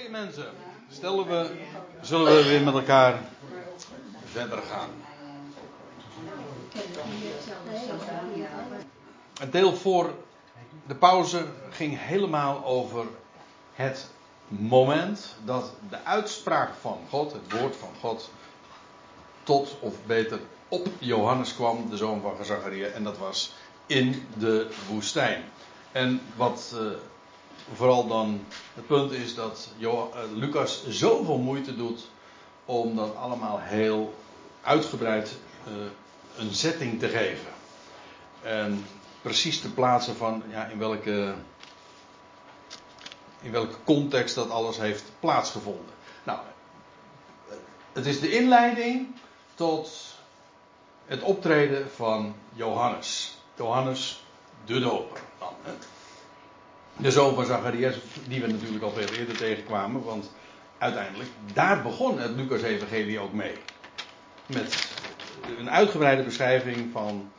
Oké 0.00 0.10
mensen, 0.10 0.46
stellen 0.90 1.26
we, 1.26 1.50
zullen 2.00 2.36
we 2.36 2.48
weer 2.48 2.62
met 2.62 2.74
elkaar 2.74 3.18
verder 4.24 4.58
gaan. 4.58 4.88
Het 9.38 9.52
deel 9.52 9.76
voor 9.76 10.14
de 10.86 10.94
pauze 10.94 11.46
ging 11.70 11.98
helemaal 11.98 12.64
over 12.64 13.06
het 13.74 14.08
moment 14.46 15.34
dat 15.44 15.72
de 15.90 16.04
uitspraak 16.04 16.70
van 16.80 16.98
God, 17.08 17.32
het 17.32 17.60
woord 17.60 17.76
van 17.76 17.90
God, 18.00 18.30
tot 19.42 19.76
of 19.80 19.94
beter 20.06 20.40
op 20.68 20.88
Johannes 20.98 21.54
kwam, 21.54 21.90
de 21.90 21.96
zoon 21.96 22.20
van 22.20 22.44
Zacharia, 22.44 22.86
en 22.86 23.04
dat 23.04 23.18
was 23.18 23.52
in 23.86 24.26
de 24.38 24.70
woestijn. 24.88 25.44
En 25.92 26.20
wat 26.36 26.72
uh, 26.74 26.90
vooral 27.74 28.06
dan 28.06 28.44
het 28.74 28.86
punt 28.86 29.12
is 29.12 29.34
dat 29.34 29.68
uh, 29.78 30.02
Lucas 30.34 30.88
zoveel 30.88 31.38
moeite 31.38 31.76
doet 31.76 32.08
om 32.64 32.96
dat 32.96 33.16
allemaal 33.16 33.58
heel 33.60 34.14
uitgebreid 34.62 35.36
uh, 35.68 35.74
een 36.36 36.54
setting 36.54 36.98
te 36.98 37.08
geven. 37.08 37.52
En 38.42 38.84
precies 39.22 39.60
te 39.60 39.72
plaatsen 39.72 40.16
van 40.16 40.42
ja, 40.50 40.64
in 40.66 40.78
welke 40.78 41.34
in 43.42 43.52
welke 43.52 43.76
context 43.84 44.34
dat 44.34 44.50
alles 44.50 44.76
heeft 44.78 45.12
plaatsgevonden. 45.20 45.94
Nou, 46.24 46.38
het 47.92 48.06
is 48.06 48.20
de 48.20 48.30
inleiding 48.32 49.14
tot 49.54 50.14
het 51.06 51.22
optreden 51.22 51.90
van 51.90 52.34
Johannes. 52.52 53.34
Johannes 53.56 54.24
de 54.64 54.80
Doper. 54.80 55.20
De 56.96 57.10
zoon 57.10 57.34
van 57.34 57.46
Zacharias, 57.46 57.94
die 58.28 58.40
we 58.40 58.46
natuurlijk 58.46 58.84
al 58.84 58.90
veel 58.90 59.18
eerder 59.18 59.36
tegenkwamen, 59.36 60.04
want 60.04 60.30
uiteindelijk, 60.78 61.28
daar 61.52 61.82
begon 61.82 62.18
het 62.18 62.30
Lucas-evangelie 62.36 63.18
ook 63.18 63.32
mee. 63.32 63.54
Met 64.46 64.88
een 65.58 65.70
uitgebreide 65.70 66.22
beschrijving 66.22 66.92
van 66.92 67.30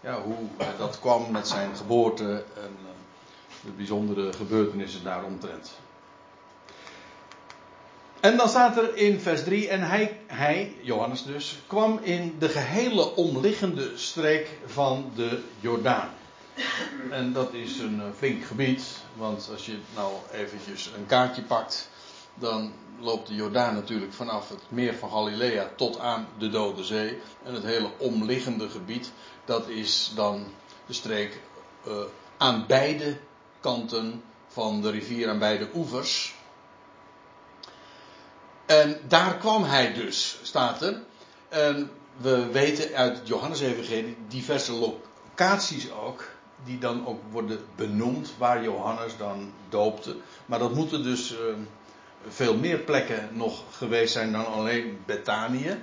ja, 0.00 0.22
hoe 0.22 0.36
dat 0.78 1.00
kwam 1.00 1.30
met 1.30 1.48
zijn 1.48 1.76
geboorte 1.76 2.44
en 2.56 2.76
de 3.64 3.70
bijzondere 3.70 4.32
gebeurtenissen 4.32 5.04
daaromtrent. 5.04 5.72
En 8.20 8.36
dan 8.36 8.48
staat 8.48 8.76
er 8.76 8.96
in 8.96 9.20
vers 9.20 9.44
3, 9.44 9.68
en 9.68 9.80
hij, 9.80 10.18
hij, 10.26 10.74
Johannes 10.80 11.22
dus, 11.22 11.58
kwam 11.66 11.98
in 12.02 12.36
de 12.38 12.48
gehele 12.48 13.16
omliggende 13.16 13.90
streek 13.96 14.48
van 14.66 15.12
de 15.14 15.42
Jordaan. 15.60 16.08
En 17.10 17.32
dat 17.32 17.52
is 17.52 17.78
een 17.78 18.00
eh, 18.00 18.06
flink 18.16 18.44
gebied, 18.44 18.82
want 19.14 19.48
als 19.52 19.66
je 19.66 19.78
nou 19.94 20.12
eventjes 20.32 20.90
een 20.96 21.06
kaartje 21.06 21.42
pakt, 21.42 21.88
dan 22.34 22.72
loopt 23.00 23.28
de 23.28 23.34
Jordaan 23.34 23.74
natuurlijk 23.74 24.12
vanaf 24.12 24.48
het 24.48 24.62
meer 24.68 24.94
van 24.94 25.10
Galilea 25.10 25.70
tot 25.76 25.98
aan 25.98 26.28
de 26.38 26.48
Dode 26.48 26.84
Zee. 26.84 27.18
En 27.42 27.54
het 27.54 27.62
hele 27.64 27.90
omliggende 27.98 28.68
gebied, 28.68 29.12
dat 29.44 29.68
is 29.68 30.12
dan 30.14 30.46
de 30.86 30.92
streek 30.92 31.40
uh, 31.86 31.94
aan 32.36 32.64
beide 32.66 33.16
kanten 33.60 34.22
van 34.48 34.82
de 34.82 34.90
rivier 34.90 35.28
aan 35.28 35.38
beide 35.38 35.68
oevers. 35.74 36.34
En 38.66 39.00
daar 39.08 39.36
kwam 39.36 39.64
hij 39.64 39.92
dus, 39.92 40.38
staat 40.42 40.82
er. 40.82 41.02
En 41.48 41.90
we 42.16 42.46
weten 42.46 42.94
uit 42.94 43.18
het 43.18 43.28
Johannes-evangelie 43.28 44.16
diverse 44.28 44.72
locaties 44.72 45.90
ook, 45.90 46.24
die 46.64 46.78
dan 46.78 47.06
ook 47.06 47.20
worden 47.30 47.58
benoemd 47.76 48.32
waar 48.38 48.62
Johannes 48.62 49.16
dan 49.16 49.52
doopte. 49.68 50.16
Maar 50.46 50.58
dat 50.58 50.74
moeten 50.74 51.02
dus 51.02 51.32
uh, 51.32 51.38
veel 52.28 52.56
meer 52.56 52.78
plekken 52.78 53.28
nog 53.32 53.62
geweest 53.70 54.12
zijn 54.12 54.32
dan 54.32 54.46
alleen 54.46 54.98
Betanië. 55.06 55.82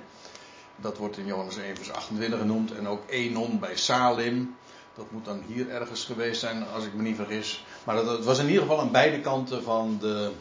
Dat 0.76 0.96
wordt 0.96 1.16
in 1.16 1.26
Johannes 1.26 1.56
1 1.56 1.76
vers 1.76 1.92
28 1.92 2.38
genoemd. 2.38 2.74
En 2.74 2.88
ook 2.88 3.02
Enon 3.06 3.58
bij 3.58 3.76
Salim. 3.76 4.56
Dat 4.94 5.10
moet 5.10 5.24
dan 5.24 5.42
hier 5.46 5.70
ergens 5.70 6.04
geweest 6.04 6.40
zijn, 6.40 6.68
als 6.68 6.84
ik 6.84 6.94
me 6.94 7.02
niet 7.02 7.16
vergis. 7.16 7.64
Maar 7.84 7.94
dat, 8.04 8.24
was 8.24 8.38
in 8.38 8.46
ieder 8.46 8.62
geval 8.62 8.80
aan 8.80 8.92
beide 8.92 9.20
kanten 9.20 9.62
van 9.62 9.98
de, 10.00 10.32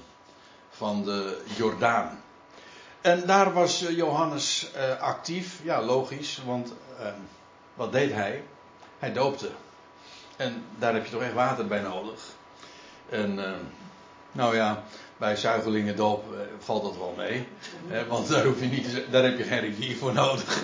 van 0.70 1.04
de 1.04 1.42
Jordaan. 1.56 2.22
En 3.02 3.26
daar 3.26 3.54
was 3.54 3.86
eh, 3.86 3.96
Johannes 3.96 4.72
uh, 4.76 5.02
actief. 5.02 5.60
Ja, 5.64 5.82
logisch, 5.82 6.42
want 6.46 6.74
wat 7.74 7.92
deed 7.92 8.14
hij? 8.14 8.44
Hij 9.00 9.14
doopte. 9.14 9.50
En 10.38 10.64
daar 10.80 10.94
heb 10.94 11.06
je 11.06 11.12
toch 11.12 11.22
echt 11.22 11.34
water 11.34 11.68
bij 11.68 11.82
nodig. 11.82 12.20
En 13.10 13.38
uh, 13.38 13.52
nou 14.32 14.56
ja, 14.56 14.84
bij 15.18 15.36
zuigelingendoop 15.36 16.26
valt 16.60 16.84
dat 16.84 16.98
wel 16.98 17.14
mee. 17.18 17.48
Hè, 17.88 18.08
want 18.08 18.28
daar, 18.28 18.46
hoef 18.46 18.60
je 18.60 18.66
niet, 18.66 19.04
daar 19.12 19.24
heb 19.24 19.38
je 19.38 19.44
geen 19.44 19.60
rivier 19.60 19.98
voor 19.98 20.14
nodig. 20.14 20.64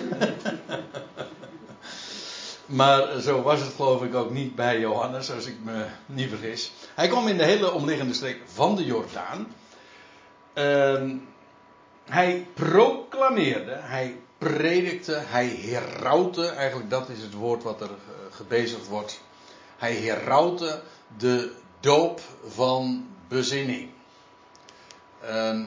Maar 2.66 3.20
zo 3.20 3.42
was 3.42 3.60
het 3.60 3.74
geloof 3.74 4.02
ik 4.02 4.14
ook 4.14 4.30
niet 4.30 4.54
bij 4.54 4.78
Johannes, 4.78 5.32
als 5.32 5.46
ik 5.46 5.56
me 5.62 5.84
niet 6.06 6.28
vergis. 6.28 6.72
Hij 6.94 7.08
kwam 7.08 7.28
in 7.28 7.36
de 7.36 7.44
hele 7.44 7.72
omliggende 7.72 8.14
streek 8.14 8.40
van 8.44 8.76
de 8.76 8.84
Jordaan. 8.84 9.54
Uh, 10.54 11.10
hij 12.04 12.46
proclameerde, 12.54 13.72
hij 13.74 14.16
predikte, 14.38 15.22
hij 15.24 15.46
herautte, 15.46 16.46
eigenlijk 16.46 16.90
dat 16.90 17.08
is 17.08 17.22
het 17.22 17.32
woord 17.32 17.62
wat 17.62 17.80
er 17.80 17.90
uh, 17.90 18.34
gebezigd 18.34 18.88
wordt. 18.88 19.20
Hij 19.76 19.94
herautte 19.94 20.82
de 21.16 21.52
doop 21.80 22.20
van 22.46 23.06
bezinning. 23.28 23.90
Uh, 25.24 25.60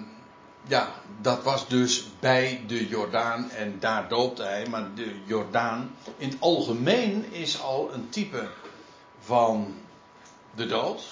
ja, 0.68 0.90
dat 1.22 1.44
was 1.44 1.68
dus 1.68 2.07
bij 2.19 2.63
de 2.68 2.88
Jordaan 2.88 3.51
en 3.51 3.79
daar 3.79 4.09
doopte 4.09 4.44
hij. 4.44 4.68
Maar 4.68 4.94
de 4.95 5.16
Jordaan 5.25 5.95
in 6.18 6.29
het 6.29 6.38
algemeen 6.40 7.34
is 7.34 7.62
al 7.62 7.94
een 7.94 8.09
type 8.09 8.47
van 9.19 9.75
de 10.56 10.66
dood. 10.66 11.03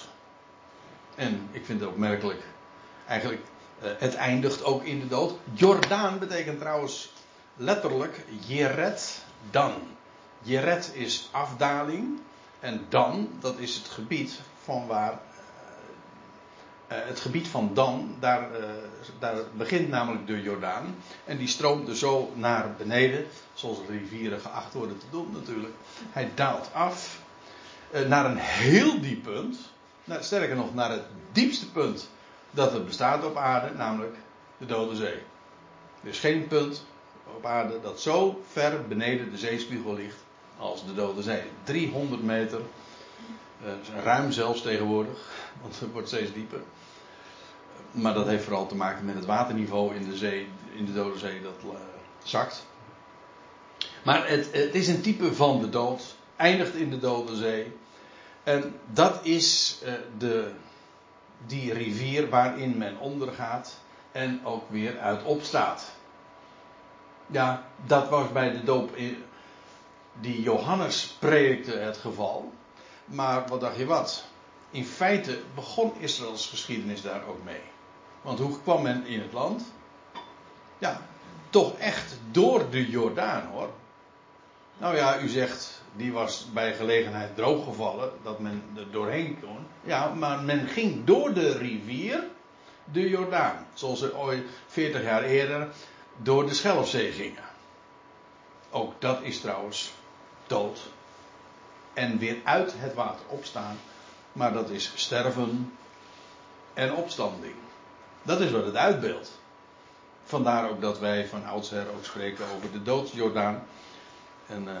En 1.14 1.48
ik 1.50 1.64
vind 1.64 1.80
het 1.80 1.88
opmerkelijk, 1.88 2.42
eigenlijk, 3.06 3.42
uh, 3.82 3.90
het 3.98 4.14
eindigt 4.14 4.64
ook 4.64 4.84
in 4.84 5.00
de 5.00 5.08
dood. 5.08 5.34
Jordaan 5.52 6.18
betekent 6.18 6.58
trouwens 6.58 7.12
letterlijk 7.56 8.24
Jeret 8.46 9.24
dan. 9.50 9.72
Jeret 10.42 10.90
is 10.94 11.28
afdaling 11.30 12.20
en 12.60 12.86
dan, 12.88 13.28
dat 13.40 13.58
is 13.58 13.74
het 13.74 13.88
gebied 13.88 14.40
van 14.62 14.86
waar 14.86 15.12
uh, 15.12 16.98
het 17.00 17.20
gebied 17.20 17.48
van 17.48 17.70
Dan, 17.74 18.16
daar, 18.20 18.50
uh, 18.60 18.66
daar, 19.18 19.36
begint 19.56 19.88
namelijk 19.88 20.26
de 20.26 20.42
Jordaan. 20.42 20.94
En 21.24 21.36
die 21.36 21.48
stroomt 21.48 21.86
dus 21.86 21.98
zo 21.98 22.32
naar 22.34 22.74
beneden, 22.78 23.26
zoals 23.54 23.78
rivieren 23.88 24.40
geacht 24.40 24.74
worden 24.74 24.98
te 24.98 25.06
doen 25.10 25.32
natuurlijk. 25.32 25.74
Hij 26.10 26.30
daalt 26.34 26.68
af 26.72 27.20
naar 28.08 28.24
een 28.24 28.38
heel 28.38 29.00
diep 29.00 29.22
punt. 29.22 29.58
Sterker 30.20 30.56
nog, 30.56 30.74
naar 30.74 30.90
het 30.90 31.04
diepste 31.32 31.70
punt 31.70 32.08
dat 32.50 32.72
er 32.72 32.84
bestaat 32.84 33.24
op 33.24 33.36
aarde, 33.36 33.74
namelijk 33.74 34.16
de 34.58 34.66
Dode 34.66 34.96
Zee. 34.96 35.22
Er 36.02 36.08
is 36.08 36.18
geen 36.18 36.46
punt 36.46 36.84
op 37.36 37.46
aarde 37.46 37.80
dat 37.80 38.00
zo 38.00 38.42
ver 38.50 38.86
beneden 38.86 39.30
de 39.30 39.38
zeespiegel 39.38 39.94
ligt 39.94 40.25
als 40.58 40.86
de 40.86 40.94
Dode 40.94 41.22
Zee. 41.22 41.42
300 41.64 42.22
meter, 42.22 42.60
ruim 44.02 44.32
zelfs 44.32 44.62
tegenwoordig, 44.62 45.30
want 45.60 45.80
het 45.80 45.92
wordt 45.92 46.08
steeds 46.08 46.32
dieper. 46.32 46.60
Maar 47.90 48.14
dat 48.14 48.26
heeft 48.26 48.44
vooral 48.44 48.66
te 48.66 48.76
maken 48.76 49.04
met 49.04 49.14
het 49.14 49.24
waterniveau 49.24 49.94
in 49.94 50.10
de 50.10 50.16
zee, 50.16 50.48
in 50.72 50.84
de 50.84 50.92
Dode 50.92 51.18
Zee, 51.18 51.42
dat 51.42 51.54
uh, 51.64 51.70
zakt. 52.22 52.66
Maar 54.04 54.28
het, 54.28 54.52
het, 54.52 54.74
is 54.74 54.88
een 54.88 55.00
type 55.00 55.34
van 55.34 55.60
de 55.60 55.68
dood, 55.68 56.16
eindigt 56.36 56.74
in 56.74 56.90
de 56.90 56.98
Dode 56.98 57.36
Zee. 57.36 57.72
En 58.42 58.74
dat 58.92 59.18
is 59.22 59.78
uh, 59.84 59.92
de, 60.18 60.50
die 61.46 61.72
rivier 61.72 62.28
waarin 62.28 62.78
men 62.78 62.98
ondergaat 62.98 63.76
en 64.12 64.40
ook 64.44 64.70
weer 64.70 64.98
uit 64.98 65.24
opstaat. 65.24 65.92
Ja, 67.26 67.66
dat 67.86 68.08
was 68.08 68.32
bij 68.32 68.52
de 68.52 68.64
doop 68.64 68.96
die 70.20 70.42
Johannes 70.42 71.16
predikte 71.18 71.76
het 71.76 71.96
geval. 71.96 72.52
Maar 73.04 73.48
wat 73.48 73.60
dacht 73.60 73.76
je 73.76 73.86
wat? 73.86 74.24
In 74.70 74.84
feite 74.84 75.40
begon 75.54 75.92
Israëls 75.98 76.46
geschiedenis 76.46 77.02
daar 77.02 77.26
ook 77.28 77.44
mee. 77.44 77.60
Want 78.22 78.38
hoe 78.38 78.60
kwam 78.62 78.82
men 78.82 79.06
in 79.06 79.20
het 79.20 79.32
land? 79.32 79.62
Ja, 80.78 81.00
toch 81.50 81.78
echt 81.78 82.18
door 82.30 82.70
de 82.70 82.90
Jordaan 82.90 83.46
hoor. 83.46 83.70
Nou 84.78 84.96
ja, 84.96 85.20
u 85.20 85.28
zegt, 85.28 85.82
die 85.92 86.12
was 86.12 86.46
bij 86.52 86.74
gelegenheid 86.74 87.36
drooggevallen, 87.36 88.12
dat 88.22 88.38
men 88.38 88.62
er 88.76 88.90
doorheen 88.90 89.40
kon. 89.40 89.58
Ja, 89.82 90.14
maar 90.14 90.42
men 90.42 90.66
ging 90.66 91.04
door 91.04 91.32
de 91.32 91.58
rivier 91.58 92.24
de 92.92 93.08
Jordaan. 93.08 93.66
Zoals 93.74 93.98
ze 93.98 94.16
ooit 94.16 94.46
40 94.66 95.02
jaar 95.02 95.22
eerder 95.22 95.68
door 96.16 96.46
de 96.46 96.54
Schelfzee 96.54 97.12
gingen. 97.12 97.44
Ook 98.70 99.00
dat 99.00 99.22
is 99.22 99.40
trouwens 99.40 99.92
dood. 100.46 100.80
En 101.92 102.18
weer 102.18 102.36
uit 102.44 102.74
het 102.76 102.94
water 102.94 103.26
opstaan. 103.26 103.78
Maar 104.32 104.52
dat 104.52 104.70
is 104.70 104.92
sterven 104.94 105.72
en 106.74 106.94
opstanding. 106.94 107.54
Dat 108.22 108.40
is 108.40 108.50
wat 108.50 108.64
het 108.64 108.76
uitbeeldt. 108.76 109.30
Vandaar 110.24 110.70
ook 110.70 110.80
dat 110.80 110.98
wij 110.98 111.26
van 111.26 111.46
oudsher 111.46 111.86
ook 111.96 112.04
spreken 112.04 112.44
over 112.56 112.72
de 112.72 112.82
doodsjordaan. 112.82 113.66
En 114.46 114.64
uh, 114.64 114.72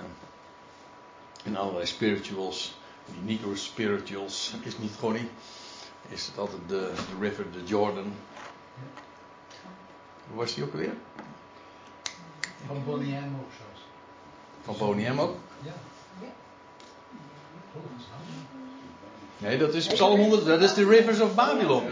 in 1.44 1.56
allerlei 1.56 1.86
spirituals, 1.86 2.76
die 3.04 3.36
negro 3.36 3.54
spirituals, 3.54 4.54
is 4.62 4.78
niet 4.78 4.94
gewoon 4.98 5.14
niet. 5.14 5.30
Is 6.08 6.26
het 6.26 6.38
altijd 6.38 6.60
de, 6.66 6.92
de 6.94 7.26
river, 7.26 7.52
de 7.52 7.64
Jordan. 7.64 8.14
Hoe 10.28 10.36
was 10.36 10.54
die 10.54 10.64
ook 10.64 10.72
alweer? 10.72 10.94
Van 12.66 12.84
Bonnie 12.84 13.14
M 13.14 13.36
ook 13.40 13.52
zelfs. 13.56 13.86
Van 14.62 14.76
Bonnie 14.78 15.08
M 15.08 15.20
ook? 15.20 15.36
Nee, 19.38 19.58
dat 19.58 19.74
is 19.74 19.86
Psalm 19.86 20.20
100, 20.20 20.44
dat 20.46 20.62
is 20.62 20.74
de 20.74 20.88
Rivers 20.88 21.20
of 21.20 21.34
Babylon. 21.34 21.84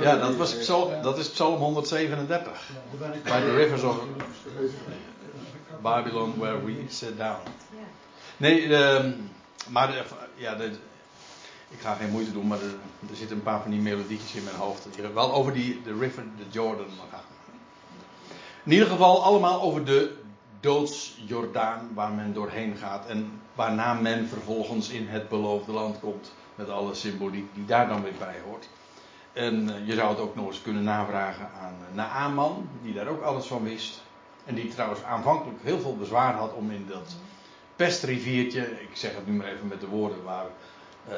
Ja, 0.00 0.16
dat, 0.16 0.36
was 0.36 0.56
Psalm, 0.56 1.02
dat 1.02 1.18
is 1.18 1.30
Psalm 1.30 1.58
137. 1.58 2.70
By 3.22 3.40
the 3.40 3.54
Rivers 3.54 3.82
of 3.82 3.96
Babylon 5.82 6.34
where 6.38 6.64
we 6.64 6.84
sit 6.88 7.16
down. 7.16 7.40
Nee, 8.36 8.66
uh, 8.66 9.04
maar 9.68 9.86
de, 9.86 10.02
ja, 10.34 10.54
de, 10.54 10.70
ik 11.68 11.80
ga 11.80 11.94
geen 11.94 12.10
moeite 12.10 12.32
doen, 12.32 12.46
maar 12.46 12.58
er, 12.60 12.74
er 13.10 13.16
zitten 13.16 13.36
een 13.36 13.42
paar 13.42 13.62
van 13.62 13.70
die 13.70 13.80
melodietjes 13.80 14.34
in 14.34 14.44
mijn 14.44 14.56
hoofd. 14.56 14.86
Die 14.94 15.08
wel 15.08 15.32
over 15.32 15.52
die, 15.52 15.82
de 15.82 15.96
river, 15.98 16.22
de 16.36 16.44
Jordan 16.50 16.86
gaan. 17.10 17.20
In 18.64 18.72
ieder 18.72 18.88
geval 18.88 19.22
allemaal 19.22 19.62
over 19.62 19.84
de 19.84 20.16
doodsjordaan 20.64 21.90
waar 21.94 22.10
men 22.10 22.32
doorheen 22.32 22.76
gaat. 22.76 23.06
En 23.06 23.40
waarna 23.54 23.94
men 23.94 24.28
vervolgens 24.28 24.88
in 24.88 25.08
het 25.08 25.28
beloofde 25.28 25.72
land 25.72 26.00
komt. 26.00 26.32
Met 26.54 26.68
alle 26.68 26.94
symboliek 26.94 27.54
die 27.54 27.64
daar 27.64 27.88
dan 27.88 28.02
weer 28.02 28.18
bij 28.18 28.36
hoort. 28.44 28.68
En 29.32 29.68
uh, 29.68 29.86
je 29.86 29.94
zou 29.94 30.08
het 30.08 30.18
ook 30.18 30.34
nog 30.34 30.46
eens 30.46 30.62
kunnen 30.62 30.82
navragen 30.82 31.50
aan 31.60 31.74
uh, 31.90 31.96
Naaman, 31.96 32.68
die 32.82 32.94
daar 32.94 33.08
ook 33.08 33.22
alles 33.22 33.46
van 33.46 33.64
wist. 33.64 34.02
En 34.44 34.54
die 34.54 34.68
trouwens 34.68 35.02
aanvankelijk 35.02 35.58
heel 35.62 35.80
veel 35.80 35.96
bezwaar 35.96 36.34
had 36.34 36.52
om 36.52 36.70
in 36.70 36.86
dat 36.88 37.16
pestriviertje, 37.76 38.80
ik 38.80 38.90
zeg 38.92 39.14
het 39.14 39.26
nu 39.26 39.32
maar 39.32 39.46
even 39.46 39.68
met 39.68 39.80
de 39.80 39.86
woorden 39.86 40.22
waar 40.24 40.46
uh, 41.08 41.14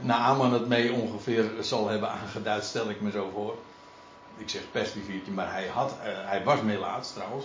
Naaman 0.00 0.52
het 0.52 0.68
mee 0.68 0.92
ongeveer 0.92 1.50
zal 1.60 1.88
hebben 1.88 2.10
aangeduid, 2.10 2.64
stel 2.64 2.90
ik 2.90 3.00
me 3.00 3.10
zo 3.10 3.30
voor. 3.34 3.56
Ik 4.40 4.48
zeg 4.48 4.62
pestriviertje, 4.70 5.32
maar 5.32 5.52
hij, 5.52 5.66
had, 5.66 5.94
hij 6.02 6.44
was 6.44 6.62
melaats 6.62 7.12
trouwens. 7.12 7.44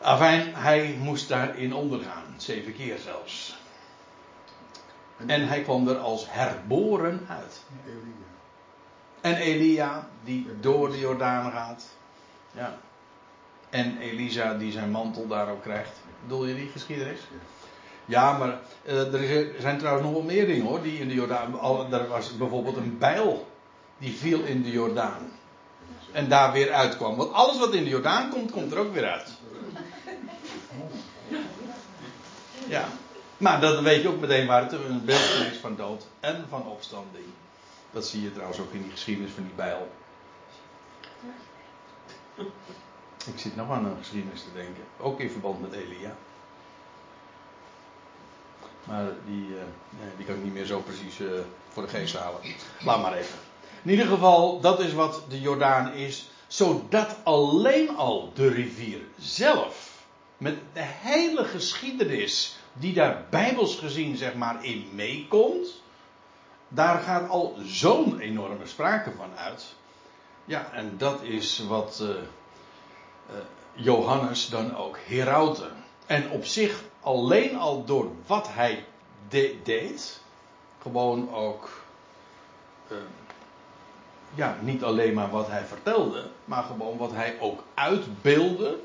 Afijn, 0.00 0.54
hij 0.54 0.96
moest 1.00 1.28
daarin 1.28 1.74
ondergaan, 1.74 2.34
zeven 2.36 2.74
keer 2.74 2.98
zelfs. 2.98 3.56
En 5.26 5.48
hij 5.48 5.62
kwam 5.62 5.88
er 5.88 5.96
als 5.96 6.26
herboren 6.28 7.26
uit. 7.28 7.62
En 9.20 9.36
Elia, 9.36 10.08
die 10.24 10.48
door 10.60 10.90
de 10.90 10.98
Jordaan 10.98 11.52
gaat. 11.52 11.84
Ja. 12.52 12.78
En 13.70 13.98
Elisa, 13.98 14.54
die 14.54 14.72
zijn 14.72 14.90
mantel 14.90 15.26
daarop 15.26 15.62
krijgt. 15.62 16.00
Bedoel 16.22 16.46
je 16.46 16.54
die 16.54 16.68
geschiedenis? 16.68 17.20
Ja, 18.04 18.38
maar 18.38 18.58
uh, 18.84 19.14
er 19.14 19.60
zijn 19.60 19.78
trouwens 19.78 20.06
nog 20.06 20.14
wel 20.14 20.22
meer 20.22 20.46
dingen 20.46 20.66
hoor, 20.66 20.82
die 20.82 20.98
in 20.98 21.08
de 21.08 21.14
Jordaan. 21.14 21.60
Al, 21.60 21.92
er 21.92 22.08
was 22.08 22.36
bijvoorbeeld 22.36 22.76
een 22.76 22.98
bijl, 22.98 23.46
die 23.98 24.16
viel 24.16 24.44
in 24.44 24.62
de 24.62 24.70
Jordaan. 24.70 25.32
En 26.12 26.28
daar 26.28 26.52
weer 26.52 26.72
uitkwam. 26.72 27.16
Want 27.16 27.32
alles 27.32 27.58
wat 27.58 27.74
in 27.74 27.84
de 27.84 27.90
Jordaan 27.90 28.30
komt, 28.30 28.50
komt 28.50 28.72
er 28.72 28.78
ook 28.78 28.92
weer 28.92 29.10
uit. 29.10 29.28
Ja. 32.68 32.88
Maar 33.36 33.60
dan 33.60 33.82
weet 33.84 34.02
je 34.02 34.08
ook 34.08 34.20
meteen 34.20 34.46
waar 34.46 34.62
het 34.62 34.72
een 34.72 35.04
beeld 35.04 35.50
is 35.52 35.58
van 35.60 35.76
dood 35.76 36.06
en 36.20 36.46
van 36.48 36.66
opstanding. 36.66 37.24
Dat 37.90 38.06
zie 38.06 38.22
je 38.22 38.32
trouwens 38.32 38.60
ook 38.60 38.72
in 38.72 38.82
die 38.82 38.90
geschiedenis 38.90 39.32
van 39.32 39.42
die 39.42 39.52
bijl. 39.54 39.90
Ik 43.26 43.38
zit 43.38 43.56
nog 43.56 43.70
aan 43.70 43.84
een 43.84 43.96
geschiedenis 43.98 44.40
te 44.40 44.52
denken. 44.54 44.82
Ook 44.98 45.20
in 45.20 45.30
verband 45.30 45.60
met 45.60 45.72
Elia. 45.72 46.16
Maar 48.84 49.04
die, 49.26 49.48
uh, 49.48 49.62
die 50.16 50.26
kan 50.26 50.34
ik 50.34 50.42
niet 50.42 50.52
meer 50.52 50.64
zo 50.64 50.80
precies 50.80 51.18
uh, 51.18 51.30
voor 51.68 51.82
de 51.82 51.88
geest 51.88 52.16
halen. 52.16 52.40
Laat 52.84 53.02
maar 53.02 53.14
even. 53.14 53.38
In 53.86 53.92
ieder 53.92 54.06
geval, 54.06 54.60
dat 54.60 54.80
is 54.80 54.92
wat 54.92 55.22
de 55.28 55.40
Jordaan 55.40 55.92
is. 55.92 56.28
Zodat 56.46 57.16
alleen 57.22 57.96
al 57.96 58.30
de 58.34 58.48
rivier 58.48 59.00
zelf, 59.18 60.04
met 60.36 60.58
de 60.72 60.82
hele 60.82 61.44
geschiedenis 61.44 62.56
die 62.72 62.94
daar 62.94 63.24
bijbels 63.30 63.76
gezien 63.76 64.16
zeg 64.16 64.34
maar 64.34 64.64
in 64.64 64.88
meekomt, 64.92 65.82
daar 66.68 66.98
gaat 67.00 67.28
al 67.28 67.56
zo'n 67.64 68.18
enorme 68.18 68.66
sprake 68.66 69.12
van 69.16 69.36
uit. 69.36 69.74
Ja, 70.44 70.72
en 70.72 70.94
dat 70.98 71.22
is 71.22 71.58
wat 71.68 71.98
uh, 72.02 72.08
uh, 72.08 72.16
Johannes 73.72 74.48
dan 74.48 74.76
ook 74.76 74.98
herauten. 75.04 75.84
En 76.06 76.30
op 76.30 76.44
zich 76.44 76.82
alleen 77.00 77.56
al 77.56 77.84
door 77.84 78.10
wat 78.26 78.48
hij 78.50 78.84
de 79.28 79.58
deed, 79.62 80.20
gewoon 80.82 81.34
ook, 81.34 81.82
uh, 82.92 82.98
ja, 84.36 84.56
niet 84.60 84.82
alleen 84.82 85.14
maar 85.14 85.30
wat 85.30 85.48
hij 85.48 85.64
vertelde, 85.64 86.30
maar 86.44 86.62
gewoon 86.62 86.96
wat 86.96 87.12
hij 87.12 87.36
ook 87.40 87.62
uitbeelde. 87.74 88.78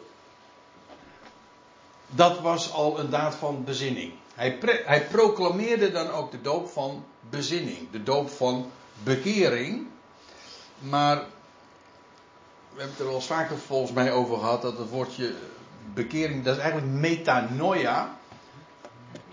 Dat 2.08 2.40
was 2.40 2.74
al 2.74 3.00
een 3.00 3.10
daad 3.10 3.36
van 3.36 3.64
bezinning. 3.64 4.14
Hij, 4.34 4.58
hij 4.86 5.08
proclameerde 5.08 5.92
dan 5.92 6.10
ook 6.10 6.32
de 6.32 6.42
doop 6.42 6.70
van 6.70 7.06
bezinning, 7.30 7.92
de 7.92 8.04
doop 8.04 8.30
van 8.30 8.72
bekering. 9.04 9.88
Maar 10.80 11.16
we 12.74 12.80
hebben 12.82 12.98
het 12.98 13.08
er 13.08 13.14
eens 13.14 13.26
vaker 13.26 13.58
volgens 13.58 13.92
mij 13.92 14.12
over 14.12 14.38
gehad 14.38 14.62
dat 14.62 14.78
het 14.78 14.90
woordje 14.90 15.34
bekering, 15.94 16.44
dat 16.44 16.56
is 16.56 16.62
eigenlijk 16.62 16.92
metanoia. 16.92 18.20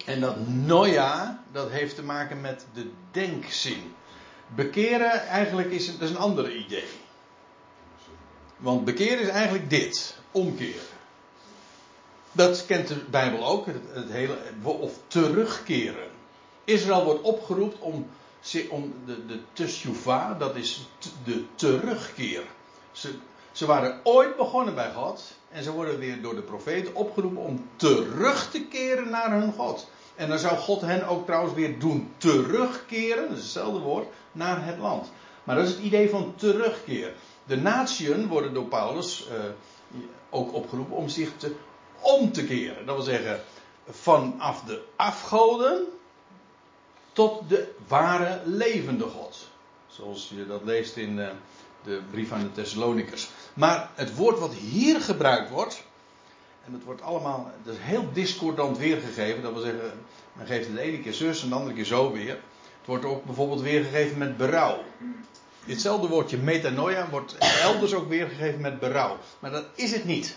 En 0.05 0.21
dat 0.21 0.49
noia, 0.49 1.43
dat 1.53 1.71
heeft 1.71 1.95
te 1.95 2.03
maken 2.03 2.41
met 2.41 2.67
de 2.73 2.91
denkzin. 3.11 3.95
Bekeren 4.55 5.27
eigenlijk 5.27 5.71
is, 5.71 5.87
dat 5.87 6.09
is 6.09 6.11
een 6.11 6.19
ander 6.19 6.57
idee. 6.57 6.89
Want 8.57 8.85
bekeren 8.85 9.21
is 9.21 9.29
eigenlijk 9.29 9.71
dit, 9.71 10.17
omkeren. 10.31 10.87
Dat 12.33 12.67
kent 12.67 12.89
de 12.89 13.05
Bijbel 13.11 13.47
ook, 13.47 13.67
het, 13.67 14.11
hele, 14.11 14.37
of 14.63 14.93
terugkeren. 15.07 16.11
Israël 16.65 17.05
wordt 17.05 17.23
opgeroepen 17.23 17.81
om, 17.81 18.07
om 18.69 18.95
de, 19.07 19.27
de 19.27 19.41
teshuva, 19.53 20.35
dat 20.35 20.57
is 20.57 20.89
de 21.25 21.45
terugkeer. 21.55 22.43
Ze, 22.93 23.15
ze 23.53 23.67
waren 23.67 24.01
ooit 24.03 24.37
begonnen 24.37 24.75
bij 24.75 24.93
God 24.93 25.23
en 25.51 25.63
ze 25.63 25.73
worden 25.73 25.99
weer 25.99 26.23
door 26.23 26.35
de 26.35 26.43
profeten 26.43 26.95
opgeroepen 26.95 27.43
om 27.43 27.69
terug 27.77 28.51
te 28.51 28.65
keren 28.65 29.11
naar 29.11 29.31
hun 29.31 29.53
God. 29.53 29.91
En 30.19 30.29
dan 30.29 30.39
zou 30.39 30.57
God 30.57 30.81
hen 30.81 31.07
ook 31.07 31.25
trouwens 31.27 31.55
weer 31.55 31.79
doen 31.79 32.13
terugkeren, 32.17 33.29
dat 33.29 33.37
is 33.37 33.43
hetzelfde 33.43 33.79
woord, 33.79 34.07
naar 34.33 34.65
het 34.65 34.79
land. 34.79 35.13
Maar 35.45 35.57
dat 35.57 35.65
is 35.65 35.71
het 35.71 35.83
idee 35.83 36.11
van 36.11 36.33
terugkeer. 36.37 37.13
De 37.45 37.57
natieën 37.57 38.27
worden 38.27 38.55
door 38.55 38.65
Paulus 38.65 39.27
uh, 39.27 39.35
ook 40.31 40.55
opgeroepen 40.55 40.97
om 40.97 41.09
zich 41.09 41.31
te 41.37 41.55
om 42.01 42.33
te 42.33 42.45
keren. 42.45 42.87
Dat 42.87 42.95
wil 42.95 43.05
zeggen, 43.05 43.41
vanaf 43.89 44.63
de 44.63 44.83
afgoden 44.97 45.87
tot 47.13 47.49
de 47.49 47.75
ware 47.89 48.41
levende 48.45 49.05
God. 49.05 49.49
Zoals 49.87 50.33
je 50.37 50.47
dat 50.47 50.65
leest 50.65 50.97
in 50.97 51.17
de, 51.17 51.31
de 51.85 52.01
brief 52.11 52.33
aan 52.33 52.41
de 52.41 52.53
Thessalonikers. 52.53 53.29
Maar 53.55 53.91
het 53.95 54.15
woord 54.15 54.39
wat 54.39 54.53
hier 54.55 55.01
gebruikt 55.01 55.51
wordt, 55.51 55.85
en 56.69 56.75
het 56.75 56.85
wordt 56.85 57.03
allemaal, 57.03 57.51
dat 57.63 57.75
is 57.75 57.81
heel 57.83 58.13
discordant 58.13 58.79
weergegeven. 58.79 59.43
Dat 59.43 59.53
wil 59.53 59.63
zeggen, 59.63 59.93
men 60.33 60.47
geeft 60.47 60.67
het 60.67 60.77
de 60.77 60.83
ene 60.83 61.01
keer 61.01 61.13
zus 61.13 61.43
en 61.43 61.49
de 61.49 61.55
andere 61.55 61.75
keer 61.75 61.85
zo 61.85 62.13
weer. 62.13 62.35
Het 62.79 62.87
wordt 62.87 63.05
ook 63.05 63.25
bijvoorbeeld 63.25 63.61
weergegeven 63.61 64.19
met 64.19 64.37
berouw. 64.37 64.83
Ditzelfde 65.65 66.09
woordje 66.09 66.37
metanoia 66.37 67.09
wordt 67.11 67.37
elders 67.39 67.95
ook 67.95 68.09
weergegeven 68.09 68.61
met 68.61 68.81
berouw. 68.81 69.17
Maar 69.39 69.51
dat 69.51 69.65
is 69.75 69.93
het 69.93 70.05
niet. 70.05 70.37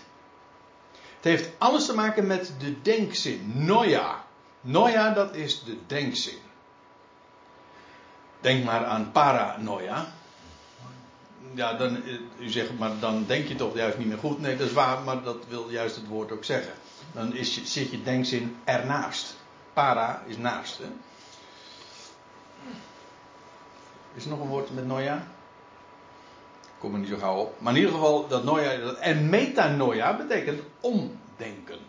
Het 0.91 1.23
heeft 1.23 1.49
alles 1.57 1.85
te 1.85 1.95
maken 1.95 2.27
met 2.27 2.53
de 2.59 2.81
denkzin. 2.81 3.51
Noia. 3.53 4.23
Noia, 4.61 5.13
dat 5.13 5.35
is 5.35 5.63
de 5.63 5.77
denkzin. 5.87 6.37
Denk 8.41 8.63
maar 8.63 8.85
aan 8.85 9.11
paranoia. 9.11 10.13
Ja, 11.53 11.73
dan, 11.73 11.97
u 12.39 12.49
zegt, 12.49 12.77
maar 12.77 12.99
dan 12.99 13.25
denk 13.27 13.47
je 13.47 13.55
toch 13.55 13.75
juist 13.75 13.97
niet 13.97 14.07
meer 14.07 14.17
goed. 14.17 14.39
Nee, 14.39 14.57
dat 14.57 14.67
is 14.67 14.73
waar, 14.73 15.01
maar 15.01 15.23
dat 15.23 15.37
wil 15.47 15.69
juist 15.69 15.95
het 15.95 16.07
woord 16.07 16.31
ook 16.31 16.43
zeggen. 16.43 16.73
Dan 17.11 17.33
is, 17.33 17.61
zit 17.63 17.91
je 17.91 18.03
denkzin 18.03 18.55
ernaast. 18.63 19.35
Para 19.73 20.23
is 20.27 20.37
naast. 20.37 20.79
Is 24.13 24.23
er 24.23 24.29
nog 24.29 24.39
een 24.39 24.47
woord 24.47 24.73
met 24.73 24.87
noia? 24.87 25.27
kom 26.81 26.93
er 26.93 26.99
niet 26.99 27.09
zo 27.09 27.17
gauw 27.17 27.37
op. 27.37 27.55
Maar 27.59 27.73
in 27.73 27.79
ieder 27.79 27.93
geval, 27.93 28.27
dat 28.27 28.43
noia. 28.43 28.71
En 28.93 29.29
metanoia 29.29 30.17
betekent 30.17 30.61
omdenken. 30.79 31.79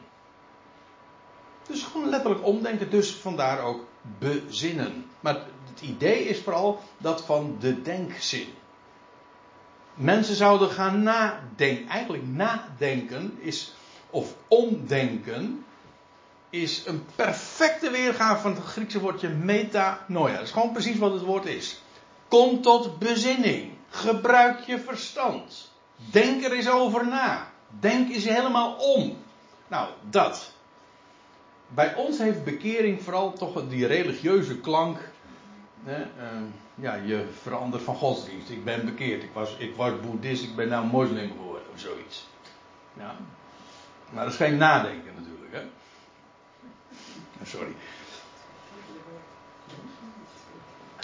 Dus 1.66 1.82
gewoon 1.82 2.08
letterlijk 2.08 2.46
omdenken, 2.46 2.90
dus 2.90 3.14
vandaar 3.14 3.60
ook 3.60 3.84
bezinnen. 4.18 5.04
Maar 5.20 5.40
idee 5.80 6.24
is 6.24 6.40
vooral 6.40 6.80
dat 6.98 7.24
van 7.24 7.56
de 7.60 7.82
denkzin. 7.82 8.46
Mensen 9.94 10.34
zouden 10.34 10.70
gaan 10.70 11.02
nadenken. 11.02 11.88
Eigenlijk 11.88 12.26
nadenken 12.26 13.38
is, 13.40 13.72
of 14.10 14.34
omdenken, 14.48 15.64
is 16.50 16.86
een 16.86 17.06
perfecte 17.16 17.90
weergave 17.90 18.40
van 18.40 18.54
het 18.54 18.64
Griekse 18.64 19.00
woordje 19.00 19.28
metanoia. 19.28 20.34
Dat 20.34 20.42
is 20.42 20.50
gewoon 20.50 20.72
precies 20.72 20.98
wat 20.98 21.12
het 21.12 21.22
woord 21.22 21.46
is. 21.46 21.80
Kom 22.28 22.62
tot 22.62 22.98
bezinning. 22.98 23.72
Gebruik 23.88 24.60
je 24.60 24.78
verstand. 24.78 25.70
Denk 26.10 26.44
er 26.44 26.52
eens 26.52 26.68
over 26.68 27.06
na. 27.06 27.50
Denk 27.80 28.10
eens 28.10 28.24
helemaal 28.24 28.72
om. 28.72 29.16
Nou, 29.68 29.88
dat. 30.10 30.52
Bij 31.68 31.94
ons 31.94 32.18
heeft 32.18 32.44
bekering 32.44 33.02
vooral 33.02 33.32
toch 33.32 33.68
die 33.68 33.86
religieuze 33.86 34.58
klank. 34.58 35.11
Uh, 35.86 35.94
ja, 36.74 36.94
je 36.94 37.24
verandert 37.42 37.82
van 37.82 37.94
godsdienst. 37.94 38.50
Ik 38.50 38.64
ben 38.64 38.84
bekeerd. 38.84 39.22
Ik 39.22 39.30
was, 39.32 39.56
ik 39.58 39.76
was 39.76 40.00
boeddhist, 40.00 40.42
ik 40.42 40.56
ben 40.56 40.68
nou 40.68 40.86
moslim 40.86 41.30
geworden 41.30 41.62
of 41.74 41.80
zoiets. 41.80 42.26
Ja. 42.98 43.16
Maar 44.10 44.24
dat 44.24 44.32
is 44.32 44.38
geen 44.38 44.56
nadenken 44.56 45.12
natuurlijk. 45.16 45.52
Hè. 45.52 45.60
Sorry. 47.44 47.72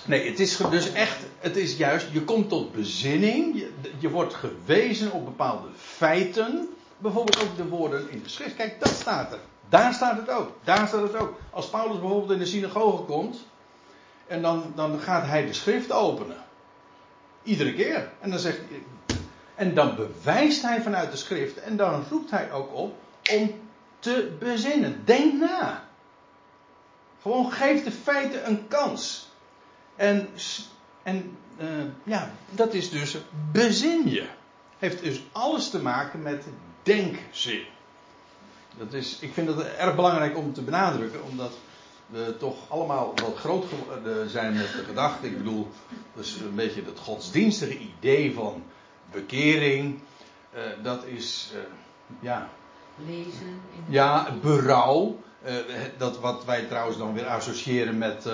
Nee, 0.05 0.29
het 0.31 0.41
is 0.41 0.57
dus 0.57 0.93
echt, 0.93 1.19
het 1.39 1.57
is 1.57 1.77
juist, 1.77 2.09
je 2.13 2.23
komt 2.23 2.49
tot 2.49 2.73
bezinning, 2.73 3.59
je, 3.59 3.71
je, 3.99 4.11
wordt 4.11 4.35
gewezen 4.35 5.13
op 5.13 5.25
bepaalde 5.25 5.69
feiten. 5.77 6.69
Bijvoorbeeld 6.99 7.43
ook 7.43 7.57
de 7.57 7.69
woorden 7.69 8.11
in 8.11 8.23
de 8.23 8.29
schrift. 8.29 8.57
Kijk, 8.57 8.81
dat 8.81 8.89
staat 8.89 9.33
er. 9.33 9.39
Daar 9.69 9.95
staat 9.95 10.17
het 10.17 10.31
ook. 10.31 10.51
Daar 10.65 10.89
staat 10.89 11.03
het 11.03 11.17
ook. 11.17 11.39
Als 11.51 11.69
Paulus 11.69 12.01
bijvoorbeeld 12.01 12.31
in 12.31 12.39
de 12.39 12.47
synagoge 12.47 13.03
komt, 13.03 13.47
en 14.29 14.43
dan, 14.43 14.73
dan 14.75 15.01
gaat 15.01 15.27
hij 15.27 15.47
de 15.47 15.53
schrift 15.53 15.93
openen. 15.93 16.45
Iedere 17.43 17.75
keer. 17.75 18.11
En 18.21 18.31
dan 18.31 18.39
zegt 18.39 18.61
en 19.59 19.75
dan 19.75 19.97
bewijst 19.97 20.63
hij 20.63 20.83
vanuit 20.83 21.11
de 21.11 21.17
schrift, 21.17 21.61
en 21.61 21.77
dan 21.77 22.05
roept 22.11 22.31
hij 22.31 22.53
ook 22.53 22.75
op 22.75 22.97
om 23.33 23.61
te 23.99 24.37
bezinnen. 24.39 25.03
Denk 25.05 25.41
na. 25.41 25.85
Gewoon 27.23 27.53
geef 27.53 27.85
de 27.85 27.91
feiten 27.91 28.49
een 28.49 28.69
kans. 28.69 29.29
En, 29.97 30.29
en 31.03 31.37
uh, 31.61 31.67
ja, 32.03 32.31
dat 32.51 32.75
is 32.75 32.91
dus 32.91 33.17
bezin 33.53 34.11
je. 34.11 34.27
Heeft 34.79 35.03
dus 35.03 35.23
alles 35.33 35.71
te 35.71 35.83
maken 35.83 36.23
met 36.23 36.45
denkzin. 36.83 37.65
Dat 38.77 38.93
is, 38.93 39.19
ik 39.21 39.33
vind 39.33 39.49
het 39.49 39.75
erg 39.75 39.95
belangrijk 39.95 40.37
om 40.37 40.53
te 40.53 40.63
benadrukken, 40.63 41.25
omdat 41.25 41.53
we 42.09 42.37
toch 42.39 42.57
allemaal 42.69 43.13
wat 43.15 43.37
groot 43.37 43.65
zijn 44.27 44.55
met 44.55 44.73
de 44.73 44.85
gedachte. 44.85 45.27
Ik 45.27 45.37
bedoel, 45.37 45.69
dus 46.15 46.37
een 46.41 46.55
beetje 46.55 46.83
het 46.85 46.99
godsdienstige 46.99 47.79
idee 47.79 48.35
van 48.35 48.63
bekering. 49.13 50.01
Uh, 50.55 50.61
dat 50.83 51.05
is, 51.05 51.53
uh, 51.55 51.61
ja. 52.21 52.49
Lezen. 53.07 53.61
Ja, 53.89 54.35
berouw. 54.43 55.21
Uh, 55.47 55.55
dat 55.99 56.21
wat 56.21 56.45
wij 56.45 56.65
trouwens 56.65 56.99
dan 56.99 57.15
weer 57.15 57.27
associëren 57.27 57.99
met, 57.99 58.29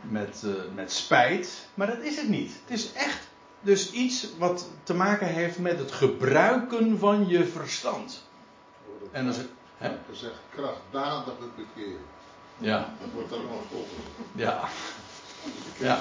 met, 0.00 0.44
met 0.74 0.92
spijt. 0.92 1.68
Maar 1.74 1.86
dat 1.86 1.98
is 1.98 2.16
het 2.16 2.28
niet. 2.28 2.52
Het 2.66 2.78
is 2.78 2.92
echt 2.92 3.28
dus 3.60 3.90
iets 3.90 4.28
wat 4.38 4.68
te 4.82 4.94
maken 4.94 5.26
heeft 5.26 5.58
met 5.58 5.78
het 5.78 5.92
gebruiken 5.92 6.98
van 6.98 7.28
je 7.28 7.44
verstand. 7.44 8.26
En 9.10 9.24
dan 9.24 9.32
is 9.32 9.38
het. 9.38 9.48
Hè? 9.76 9.96
gezegd 10.10 10.40
krachtdadige 10.50 11.48
bekering. 11.56 11.98
Ja. 12.58 12.94
Dat 13.00 13.08
wordt 13.12 13.30
nog 13.30 13.62
volgens. 13.70 13.92
Ja. 14.34 14.60
Ja. 15.78 15.98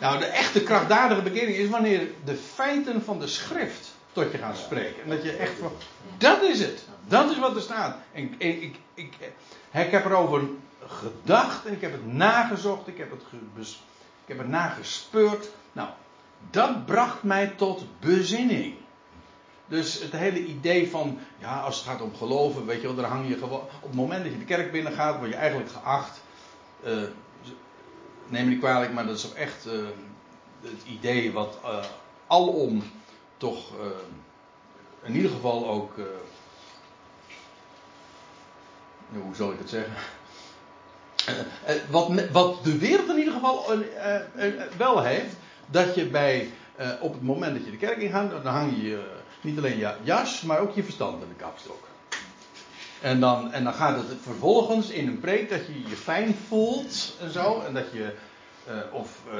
Nou, 0.00 0.18
de 0.18 0.24
echte 0.24 0.62
krachtdadige 0.62 1.22
bekering 1.22 1.56
is 1.56 1.68
wanneer 1.68 2.08
de 2.24 2.34
feiten 2.34 3.02
van 3.04 3.18
de 3.18 3.26
schrift 3.26 3.94
tot 4.12 4.32
je 4.32 4.38
gaan 4.38 4.56
spreken. 4.56 5.02
En 5.02 5.08
dat 5.08 5.22
je 5.22 5.32
echt 5.32 5.58
van, 5.58 5.72
dat 6.18 6.42
is 6.42 6.60
het. 6.60 6.84
Dat 7.08 7.30
is 7.30 7.38
wat 7.38 7.56
er 7.56 7.62
staat. 7.62 7.96
En 8.12 8.22
ik, 8.22 8.34
ik, 8.38 8.62
ik, 8.62 8.76
ik, 8.94 9.14
ik 9.72 9.90
heb 9.90 10.04
erover 10.04 10.42
gedacht 10.86 11.66
en 11.66 11.72
ik 11.72 11.80
heb 11.80 11.92
het 11.92 12.12
nagezocht, 12.12 12.86
ik 12.86 12.98
heb 12.98 13.10
het, 13.10 13.22
ik 13.56 14.26
heb 14.26 14.38
het 14.38 14.48
nagespeurd. 14.48 15.48
Nou, 15.72 15.88
dat 16.50 16.86
bracht 16.86 17.22
mij 17.22 17.52
tot 17.56 17.84
bezinning. 18.00 18.74
Dus 19.70 20.00
het 20.00 20.12
hele 20.12 20.44
idee 20.44 20.90
van, 20.90 21.18
ja, 21.38 21.60
als 21.60 21.76
het 21.76 21.86
gaat 21.86 22.00
om 22.00 22.16
geloven, 22.16 22.66
weet 22.66 22.80
je 22.80 22.86
wel, 22.86 22.96
dan 22.96 23.04
hang 23.04 23.28
je 23.28 23.38
gewoon. 23.38 23.60
Op 23.60 23.82
het 23.82 23.94
moment 23.94 24.22
dat 24.22 24.32
je 24.32 24.38
de 24.38 24.44
kerk 24.44 24.72
binnengaat, 24.72 25.18
word 25.18 25.30
je 25.30 25.36
eigenlijk 25.36 25.70
geacht. 25.70 26.20
Uh, 26.84 27.02
neem 28.26 28.44
me 28.44 28.50
niet 28.50 28.58
kwalijk, 28.58 28.92
maar 28.92 29.06
dat 29.06 29.16
is 29.16 29.22
toch 29.22 29.34
echt 29.34 29.66
uh, 29.66 29.72
het 30.62 30.82
idee 30.86 31.32
wat 31.32 31.58
uh, 31.64 31.84
alom 32.26 32.82
toch 33.36 33.72
in 35.02 35.14
ieder 35.14 35.30
geval 35.30 35.68
ook. 35.68 35.94
hoe 39.12 39.34
zal 39.34 39.52
ik 39.52 39.58
het 39.58 39.68
zeggen? 39.68 39.94
wat, 41.90 42.30
wat 42.32 42.64
de 42.64 42.78
wereld 42.78 43.08
in 43.08 43.18
ieder 43.18 43.32
geval 43.32 43.64
wel 44.76 45.02
heeft, 45.02 45.34
dat 45.66 45.94
je 45.94 46.06
bij, 46.06 46.50
op 47.00 47.12
het 47.12 47.22
moment 47.22 47.54
dat 47.54 47.64
je 47.64 47.70
de 47.70 47.76
kerk 47.76 47.96
ingaat, 47.96 48.30
dan 48.30 48.52
hang 48.52 48.82
je 48.82 49.18
niet 49.40 49.58
alleen 49.58 49.78
je 49.78 49.94
jas, 50.02 50.42
maar 50.42 50.58
ook 50.58 50.74
je 50.74 50.84
verstand 50.84 51.22
in 51.22 51.28
de 51.28 51.44
kapstok. 51.44 51.88
En 53.00 53.20
dan, 53.20 53.52
en 53.52 53.64
dan 53.64 53.74
gaat 53.74 53.96
het 53.96 54.06
vervolgens 54.22 54.90
in 54.90 55.08
een 55.08 55.20
preek 55.20 55.50
dat 55.50 55.66
je 55.66 55.88
je 55.88 55.96
fijn 55.96 56.36
voelt 56.48 57.16
en 57.20 57.30
zo. 57.30 57.60
En 57.60 57.74
dat 57.74 57.92
je, 57.92 58.14
uh, 58.68 58.74
of 58.94 59.18
uh, 59.32 59.38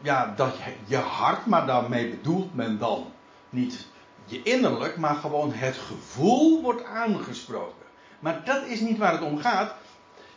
ja, 0.00 0.32
dat 0.36 0.56
je, 0.56 0.72
je 0.86 0.96
hart, 0.96 1.46
maar 1.46 1.66
daarmee 1.66 2.08
bedoelt 2.08 2.54
men 2.54 2.78
dan 2.78 3.12
niet 3.50 3.86
je 4.24 4.42
innerlijk, 4.42 4.96
maar 4.96 5.14
gewoon 5.14 5.52
het 5.52 5.76
gevoel 5.76 6.62
wordt 6.62 6.84
aangesproken. 6.84 7.84
Maar 8.18 8.44
dat 8.44 8.66
is 8.66 8.80
niet 8.80 8.98
waar 8.98 9.12
het 9.12 9.22
om 9.22 9.38
gaat. 9.38 9.74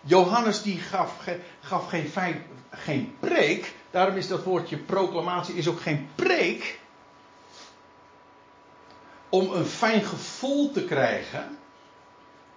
Johannes 0.02 0.62
die 0.62 0.78
gaf, 0.78 1.14
gaf 1.62 1.90
geen, 1.90 2.08
feit, 2.08 2.38
geen 2.70 3.16
preek. 3.20 3.74
Daarom 3.92 4.16
is 4.16 4.28
dat 4.28 4.44
woordje 4.44 4.78
proclamatie 4.78 5.56
is 5.56 5.68
ook 5.68 5.82
geen 5.82 6.10
preek 6.16 6.80
om 9.30 9.52
een 9.52 9.66
fijn 9.66 10.04
gevoel 10.04 10.72
te 10.72 10.84
krijgen, 10.84 11.58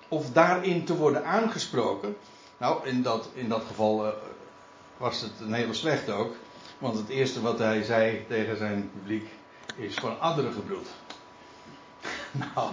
of 0.09 0.33
daarin 0.33 0.85
te 0.85 0.97
worden 0.97 1.25
aangesproken. 1.25 2.17
Nou, 2.59 2.87
in 2.87 3.03
dat, 3.03 3.29
in 3.35 3.49
dat 3.49 3.63
geval 3.67 4.07
uh, 4.07 4.13
was 4.97 5.21
het 5.21 5.33
een 5.41 5.53
hele 5.53 5.75
slechte 5.75 6.13
ook. 6.13 6.35
Want 6.79 6.99
het 6.99 7.09
eerste 7.09 7.41
wat 7.41 7.59
hij 7.59 7.83
zei 7.83 8.25
tegen 8.29 8.57
zijn 8.57 8.91
publiek 8.93 9.29
is 9.77 9.95
van 9.95 10.21
andere 10.21 10.53
gebroed. 10.53 10.87
nou, 12.55 12.73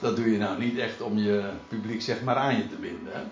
dat 0.00 0.16
doe 0.16 0.30
je 0.30 0.38
nou 0.38 0.58
niet 0.58 0.78
echt 0.78 1.00
om 1.00 1.18
je 1.18 1.50
publiek 1.68 2.02
zeg 2.02 2.22
maar 2.22 2.36
aan 2.36 2.56
je 2.56 2.68
te 2.68 2.76
binden. 2.76 3.12
Hè? 3.12 3.22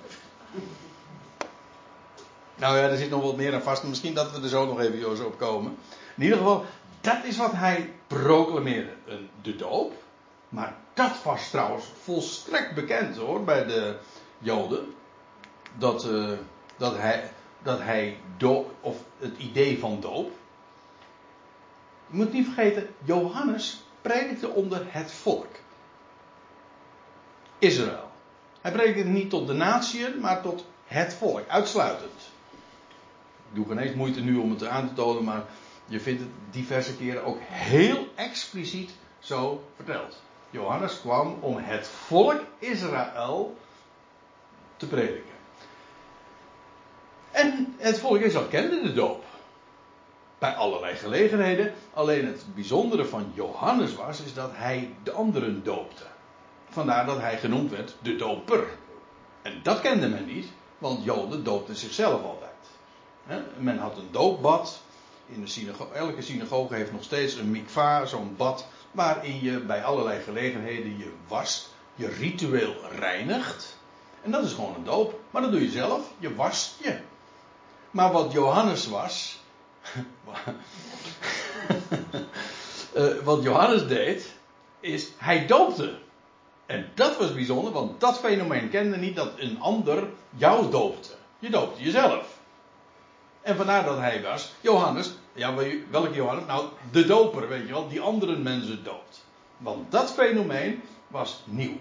Nou 2.54 2.76
ja, 2.76 2.88
er 2.88 2.96
zit 2.96 3.10
nog 3.10 3.22
wat 3.22 3.36
meer 3.36 3.54
aan 3.54 3.62
vast. 3.62 3.82
Misschien 3.82 4.14
dat 4.14 4.32
we 4.32 4.42
er 4.42 4.48
zo 4.48 4.66
nog 4.66 4.80
even 4.80 5.26
op 5.26 5.38
komen. 5.38 5.76
In 6.16 6.22
ieder 6.22 6.38
geval, 6.38 6.64
dat 7.00 7.24
is 7.24 7.36
wat 7.36 7.52
hij 7.52 7.92
proclameerde. 8.06 8.92
De 9.42 9.56
doop. 9.56 9.92
Maar 10.48 10.76
dat 10.94 11.22
was 11.22 11.50
trouwens 11.50 11.84
volstrekt 12.02 12.74
bekend 12.74 13.16
hoor 13.16 13.44
bij 13.44 13.64
de 13.64 13.98
Joden. 14.38 14.94
Dat, 15.78 16.04
uh, 16.04 16.30
dat 16.76 16.96
hij, 16.96 17.30
dat 17.62 17.80
hij 17.80 18.18
doop, 18.36 18.74
of 18.80 18.96
het 19.18 19.38
idee 19.38 19.78
van 19.78 20.00
doop. 20.00 20.30
Je 22.06 22.16
moet 22.16 22.32
niet 22.32 22.44
vergeten, 22.44 22.88
Johannes 23.04 23.82
predikte 24.02 24.48
onder 24.48 24.86
het 24.88 25.12
volk. 25.12 25.56
Israël. 27.58 28.10
Hij 28.60 28.72
predikte 28.72 29.08
niet 29.08 29.30
tot 29.30 29.46
de 29.46 29.52
natieën, 29.52 30.20
maar 30.20 30.42
tot 30.42 30.64
het 30.86 31.14
volk, 31.14 31.48
uitsluitend. 31.48 32.30
Ik 33.48 33.56
doe 33.56 33.66
geen 33.66 33.78
eens 33.78 33.94
moeite 33.94 34.20
nu 34.20 34.36
om 34.36 34.50
het 34.50 34.64
aan 34.64 34.88
te 34.88 34.94
tonen, 34.94 35.24
maar 35.24 35.44
je 35.90 36.00
vindt 36.00 36.20
het 36.20 36.30
diverse 36.50 36.96
keren 36.96 37.24
ook 37.24 37.38
heel 37.40 38.06
expliciet 38.14 38.90
zo 39.18 39.64
verteld. 39.76 40.22
Johannes 40.50 41.00
kwam 41.00 41.36
om 41.40 41.56
het 41.56 41.88
volk 41.88 42.40
Israël 42.58 43.56
te 44.76 44.86
prediken. 44.86 45.34
En 47.30 47.74
het 47.78 47.98
volk 47.98 48.20
Israël 48.20 48.46
kende 48.46 48.80
de 48.82 48.92
doop. 48.92 49.24
Bij 50.38 50.54
allerlei 50.54 50.96
gelegenheden. 50.96 51.74
Alleen 51.94 52.26
het 52.26 52.44
bijzondere 52.54 53.04
van 53.04 53.32
Johannes 53.34 53.94
was, 53.94 54.20
is 54.20 54.34
dat 54.34 54.50
hij 54.54 54.94
de 55.02 55.12
anderen 55.12 55.64
doopte. 55.64 56.04
Vandaar 56.68 57.06
dat 57.06 57.18
hij 57.20 57.38
genoemd 57.38 57.70
werd 57.70 57.96
de 58.02 58.16
doper. 58.16 58.66
En 59.42 59.60
dat 59.62 59.80
kende 59.80 60.08
men 60.08 60.26
niet, 60.26 60.46
want 60.78 61.04
Joden 61.04 61.44
doopten 61.44 61.76
zichzelf 61.76 62.24
altijd. 62.24 62.50
Men 63.58 63.78
had 63.78 63.96
een 63.96 64.08
doopbad. 64.10 64.82
In 65.32 65.40
de 65.40 65.46
synagoge, 65.46 65.94
elke 65.94 66.22
synagoge 66.22 66.74
heeft 66.74 66.92
nog 66.92 67.02
steeds 67.02 67.34
een 67.34 67.50
mikva, 67.50 68.06
zo'n 68.06 68.34
bad, 68.36 68.66
waarin 68.90 69.40
je 69.42 69.58
bij 69.58 69.84
allerlei 69.84 70.22
gelegenheden 70.22 70.98
je 70.98 71.12
wast, 71.28 71.68
je 71.94 72.08
ritueel 72.08 72.74
reinigt. 72.98 73.78
En 74.22 74.30
dat 74.30 74.44
is 74.44 74.52
gewoon 74.52 74.74
een 74.74 74.84
doop. 74.84 75.20
Maar 75.30 75.42
dat 75.42 75.50
doe 75.50 75.62
je 75.62 75.70
zelf, 75.70 76.10
je 76.18 76.34
wast 76.34 76.76
je. 76.82 76.98
Maar 77.90 78.12
wat 78.12 78.32
Johannes 78.32 78.86
was. 78.86 79.40
uh, 82.94 83.14
wat 83.24 83.42
Johannes 83.42 83.86
deed. 83.86 84.34
Is 84.80 85.08
hij 85.16 85.46
doopte. 85.46 85.98
En 86.66 86.90
dat 86.94 87.18
was 87.18 87.34
bijzonder, 87.34 87.72
want 87.72 88.00
dat 88.00 88.18
fenomeen 88.18 88.70
kende 88.70 88.96
niet 88.96 89.16
dat 89.16 89.32
een 89.36 89.60
ander 89.60 90.08
jou 90.36 90.70
doopte. 90.70 91.10
Je 91.38 91.50
doopte 91.50 91.82
jezelf. 91.82 92.38
En 93.42 93.56
vandaar 93.56 93.84
dat 93.84 93.98
hij 93.98 94.22
was, 94.22 94.52
Johannes, 94.60 95.12
ja, 95.32 95.54
welke 95.90 96.14
Johannes? 96.14 96.46
Nou, 96.46 96.68
de 96.92 97.04
doper, 97.04 97.48
weet 97.48 97.66
je 97.66 97.72
wel, 97.72 97.88
die 97.88 98.00
andere 98.00 98.36
mensen 98.36 98.84
doopt. 98.84 99.24
Want 99.56 99.90
dat 99.90 100.12
fenomeen 100.12 100.82
was 101.08 101.42
nieuw. 101.44 101.76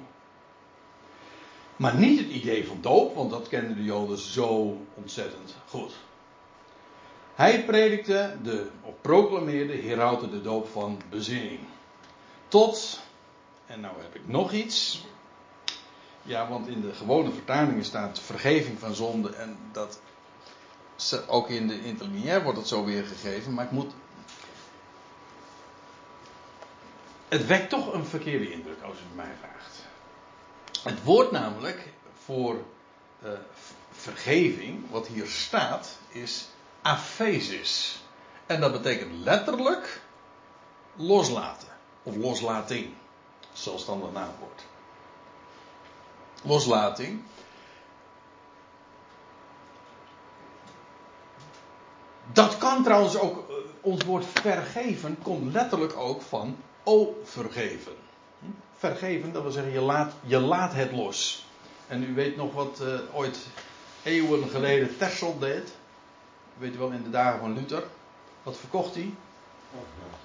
Maar 1.75 1.95
niet 1.95 2.19
het 2.19 2.29
idee 2.29 2.67
van 2.67 2.77
doop, 2.81 3.15
want 3.15 3.31
dat 3.31 3.47
kenden 3.47 3.75
de 3.75 3.83
Joden 3.83 4.17
zo 4.17 4.77
ontzettend 4.93 5.55
goed. 5.67 5.93
Hij 7.35 7.65
predikte 7.65 8.35
de, 8.43 8.67
of 8.83 8.93
proclameerde, 9.01 9.73
heraute 9.73 10.29
de 10.29 10.41
doop 10.41 10.67
van 10.67 11.01
bezinning. 11.09 11.59
Tot, 12.47 12.99
en 13.65 13.79
nou 13.79 13.93
heb 14.01 14.15
ik 14.15 14.27
nog 14.27 14.51
iets. 14.51 15.05
Ja, 16.21 16.49
want 16.49 16.67
in 16.67 16.81
de 16.81 16.93
gewone 16.93 17.31
vertalingen 17.31 17.85
staat 17.85 18.19
vergeving 18.19 18.79
van 18.79 18.93
zonde 18.93 19.29
en 19.29 19.57
dat 19.71 19.99
ook 21.27 21.49
in 21.49 21.67
de 21.67 21.83
interlineair 21.83 22.43
wordt 22.43 22.57
het 22.57 22.67
zo 22.67 22.85
weergegeven, 22.85 23.53
maar 23.53 23.65
ik 23.65 23.71
moet. 23.71 23.91
Het 27.27 27.45
wekt 27.45 27.69
toch 27.69 27.93
een 27.93 28.05
verkeerde 28.05 28.51
indruk 28.51 28.81
als 28.81 28.97
u 28.97 29.01
het 29.01 29.15
mij 29.15 29.35
vraagt. 29.39 29.77
Het 30.83 31.03
woord 31.03 31.31
namelijk 31.31 31.93
voor 32.23 32.63
uh, 33.23 33.31
vergeving, 33.91 34.89
wat 34.89 35.07
hier 35.07 35.27
staat, 35.27 35.97
is 36.09 36.47
aphesis. 36.81 37.99
En 38.45 38.61
dat 38.61 38.71
betekent 38.71 39.11
letterlijk 39.23 40.01
loslaten. 40.95 41.67
Of 42.03 42.15
loslating. 42.15 42.93
Zoals 43.53 43.85
dan 43.85 43.99
de 43.99 44.07
naamwoord. 44.13 44.61
Loslating. 46.43 47.21
Dat 52.33 52.57
kan 52.57 52.83
trouwens 52.83 53.17
ook, 53.17 53.49
eh, 53.49 53.55
ons 53.81 54.03
woord 54.03 54.25
vergeven 54.25 55.17
komt 55.23 55.53
letterlijk 55.53 55.97
ook 55.97 56.21
van 56.21 56.57
o 56.83 57.21
vergeven. 57.23 57.93
Vergeven, 58.75 59.33
dat 59.33 59.41
wil 59.41 59.51
zeggen 59.51 59.73
je 59.73 59.81
laat, 59.81 60.13
je 60.21 60.39
laat 60.39 60.73
het 60.73 60.91
los. 60.91 61.47
En 61.87 62.03
u 62.03 62.13
weet 62.13 62.35
nog 62.35 62.53
wat 62.53 62.79
uh, 62.81 62.99
ooit 63.13 63.47
eeuwen 64.03 64.49
geleden 64.49 64.97
Tersel 64.97 65.39
deed. 65.39 65.75
Weet 66.57 66.75
u 66.75 66.77
wel, 66.77 66.89
in 66.89 67.03
de 67.03 67.09
dagen 67.09 67.39
van 67.39 67.53
Luther. 67.53 67.83
Wat 68.43 68.57
verkocht 68.57 68.95
hij? 68.95 69.13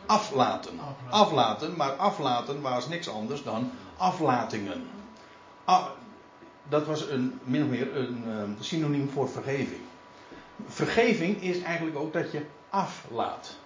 Aflaten. 0.07 0.81
Aflaten, 1.11 1.77
maar 1.77 1.93
aflaten 1.93 2.61
was 2.61 2.89
niks 2.89 3.09
anders 3.09 3.43
dan 3.43 3.71
aflatingen. 3.97 4.87
dat 6.69 6.87
was 6.87 7.09
een, 7.09 7.41
min 7.45 7.63
of 7.63 7.69
meer 7.69 7.97
een 7.97 8.25
uh, 8.27 8.43
synoniem 8.61 9.11
voor 9.11 9.29
vergeving. 9.29 9.81
Vergeving 10.67 11.43
is 11.43 11.63
eigenlijk 11.63 11.97
ook 11.97 12.13
dat 12.13 12.33
je 12.33 12.47
aflaat. 12.69 13.57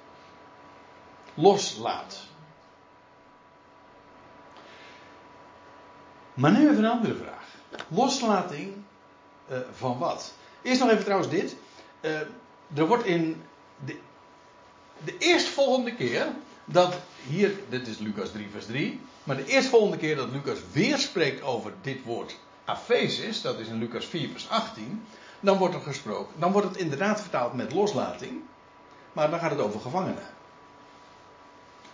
Loslaat. 1.35 2.27
Maar 6.35 6.53
nu 6.53 6.71
even 6.71 6.85
een 6.85 6.91
andere 6.91 7.15
vraag. 7.15 7.47
Loslating 7.89 8.75
uh, 9.51 9.59
van 9.73 9.99
wat? 9.99 10.35
Eerst 10.63 10.81
nog 10.81 10.91
even 10.91 11.05
trouwens 11.05 11.31
dit. 11.31 11.57
Uh, 12.01 12.21
er 12.75 12.87
wordt 12.87 13.05
in 13.05 13.43
de, 13.85 13.99
de 15.05 15.19
eerstvolgende 15.19 15.95
keer 15.95 16.27
dat 16.65 17.01
hier, 17.27 17.53
dit 17.69 17.87
is 17.87 17.99
Lucas 17.99 18.31
3 18.31 18.49
vers 18.51 18.67
3, 18.67 19.01
maar 19.25 19.37
de 19.37 19.47
eerstvolgende 19.47 19.97
keer 19.97 20.17
dat 20.17 20.31
Lucas 20.31 20.59
weer 20.73 20.99
spreekt 20.99 21.43
over 21.43 21.73
dit 21.83 22.05
woord 22.05 22.37
afesis, 22.65 23.43
dat 23.43 23.59
is 23.59 23.69
in 23.69 23.79
Lucas 23.79 24.05
4 24.05 24.29
vers 24.29 24.49
18, 24.49 25.05
dan 25.41 25.59
wordt 25.59 25.75
er 25.75 25.81
gesproken. 25.81 26.41
Dan 26.41 26.53
wordt 26.53 26.69
het 26.69 26.77
inderdaad 26.77 27.21
vertaald 27.21 27.55
met 27.55 27.73
loslating. 27.73 28.43
Maar 29.13 29.31
dan 29.31 29.39
gaat 29.39 29.51
het 29.51 29.61
over 29.61 29.81
gevangenen. 29.81 30.27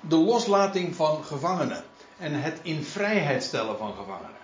De 0.01 0.17
loslating 0.17 0.95
van 0.95 1.25
gevangenen. 1.25 1.85
En 2.17 2.43
het 2.43 2.61
in 2.63 2.83
vrijheid 2.83 3.43
stellen 3.43 3.79
van 3.79 3.95
gevangenen. 3.97 4.37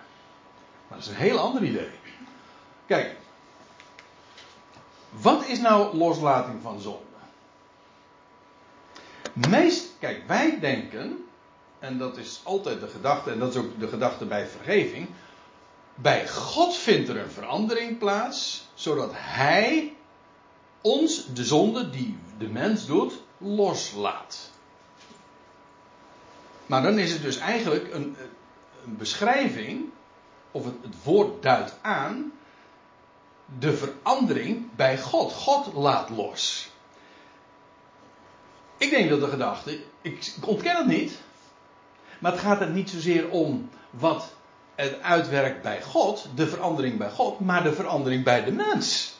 Maar 0.87 0.97
dat 0.97 1.07
is 1.07 1.07
een 1.07 1.15
heel 1.15 1.39
ander 1.39 1.63
idee. 1.63 1.91
Kijk. 2.85 3.15
Wat 5.09 5.45
is 5.45 5.59
nou 5.59 5.97
loslating 5.97 6.61
van 6.61 6.79
zonde? 6.79 6.99
Meest, 9.33 9.89
kijk, 9.99 10.27
wij 10.27 10.59
denken, 10.59 11.25
en 11.79 11.97
dat 11.97 12.17
is 12.17 12.41
altijd 12.43 12.79
de 12.79 12.87
gedachte, 12.87 13.31
en 13.31 13.39
dat 13.39 13.49
is 13.49 13.61
ook 13.61 13.79
de 13.79 13.87
gedachte 13.87 14.25
bij 14.25 14.47
vergeving. 14.47 15.07
Bij 15.95 16.27
God 16.27 16.75
vindt 16.75 17.09
er 17.09 17.17
een 17.17 17.31
verandering 17.31 17.97
plaats, 17.97 18.67
zodat 18.73 19.11
Hij 19.13 19.95
ons 20.81 21.33
de 21.33 21.45
zonde 21.45 21.89
die 21.89 22.17
de 22.37 22.47
mens 22.47 22.85
doet, 22.85 23.21
loslaat. 23.37 24.49
Maar 26.65 26.81
dan 26.81 26.99
is 26.99 27.11
het 27.11 27.21
dus 27.21 27.37
eigenlijk 27.37 27.93
een, 27.93 28.15
een 28.85 28.97
beschrijving, 28.97 29.89
of 30.51 30.65
het, 30.65 31.03
woord 31.03 31.43
duidt 31.43 31.77
aan, 31.81 32.31
de 33.59 33.73
verandering 33.77 34.75
bij 34.75 34.99
God. 34.99 35.33
God 35.33 35.73
laat 35.73 36.09
los. 36.09 36.69
Ik 38.77 38.89
denk 38.89 39.09
dat 39.09 39.19
de 39.19 39.27
gedachte, 39.27 39.83
ik, 40.01 40.33
ik 40.37 40.47
ontken 40.47 40.77
het 40.77 40.87
niet, 40.87 41.19
maar 42.19 42.31
het 42.31 42.41
gaat 42.41 42.61
er 42.61 42.69
niet 42.69 42.89
zozeer 42.89 43.29
om 43.29 43.69
wat 43.89 44.33
het 44.75 45.01
uitwerkt 45.01 45.61
bij 45.61 45.81
God, 45.81 46.27
de 46.35 46.47
verandering 46.47 46.97
bij 46.97 47.09
God, 47.09 47.39
maar 47.39 47.63
de 47.63 47.73
verandering 47.73 48.23
bij 48.23 48.43
de 48.43 48.51
mens. 48.51 49.13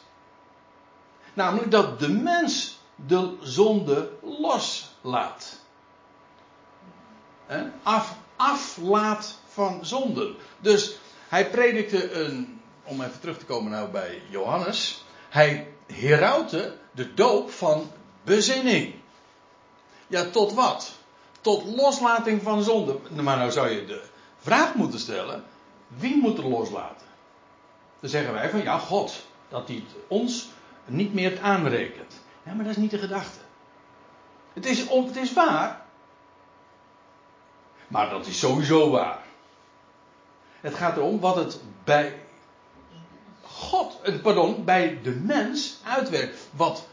Namelijk 1.33 1.71
dat 1.71 1.99
de 1.99 2.09
mens 2.09 2.79
de 2.95 3.37
zonde 3.41 4.09
loslaat. 4.21 5.59
Af, 7.83 8.15
aflaat 8.35 9.39
van 9.47 9.85
zonden. 9.85 10.35
Dus 10.59 10.97
hij 11.27 11.49
predikte 11.49 12.11
een, 12.11 12.61
om 12.83 13.01
even 13.01 13.19
terug 13.19 13.37
te 13.37 13.45
komen 13.45 13.71
nou 13.71 13.89
bij 13.89 14.21
Johannes. 14.29 15.03
Hij 15.29 15.67
heroutte 15.85 16.77
de 16.91 17.13
doop 17.13 17.51
van 17.51 17.91
bezinning. 18.23 18.93
Ja, 20.07 20.25
tot 20.25 20.53
wat? 20.53 20.91
Tot 21.41 21.63
loslating 21.75 22.41
van 22.41 22.63
zonde. 22.63 22.97
Maar 23.21 23.37
nou 23.37 23.51
zou 23.51 23.69
je 23.69 23.85
de 23.85 24.09
vraag 24.41 24.73
moeten 24.73 24.99
stellen: 24.99 25.43
wie 25.87 26.17
moet 26.17 26.37
er 26.37 26.47
loslaten? 26.47 27.07
Dan 27.99 28.09
zeggen 28.09 28.33
wij 28.33 28.49
van 28.49 28.63
ja, 28.63 28.77
God. 28.77 29.25
Dat 29.49 29.67
hij 29.67 29.75
het 29.75 29.95
ons 30.07 30.49
niet 30.85 31.13
meer 31.13 31.41
aanrekent. 31.41 32.21
Ja, 32.43 32.53
maar 32.53 32.63
dat 32.63 32.75
is 32.75 32.81
niet 32.81 32.91
de 32.91 32.97
gedachte. 32.97 33.39
Het 34.53 34.65
is, 34.65 34.89
het 34.89 35.15
is 35.15 35.33
waar. 35.33 35.81
Maar 37.87 38.09
dat 38.09 38.25
is 38.25 38.39
sowieso 38.39 38.89
waar. 38.89 39.19
Het 40.61 40.73
gaat 40.73 40.97
erom 40.97 41.19
wat 41.19 41.35
het 41.35 41.59
bij 41.83 42.19
God, 43.41 44.01
eh, 44.01 44.21
pardon, 44.21 44.65
bij 44.65 44.99
de 45.03 45.11
mens 45.11 45.79
uitwerkt. 45.83 46.47
Wat 46.51 46.87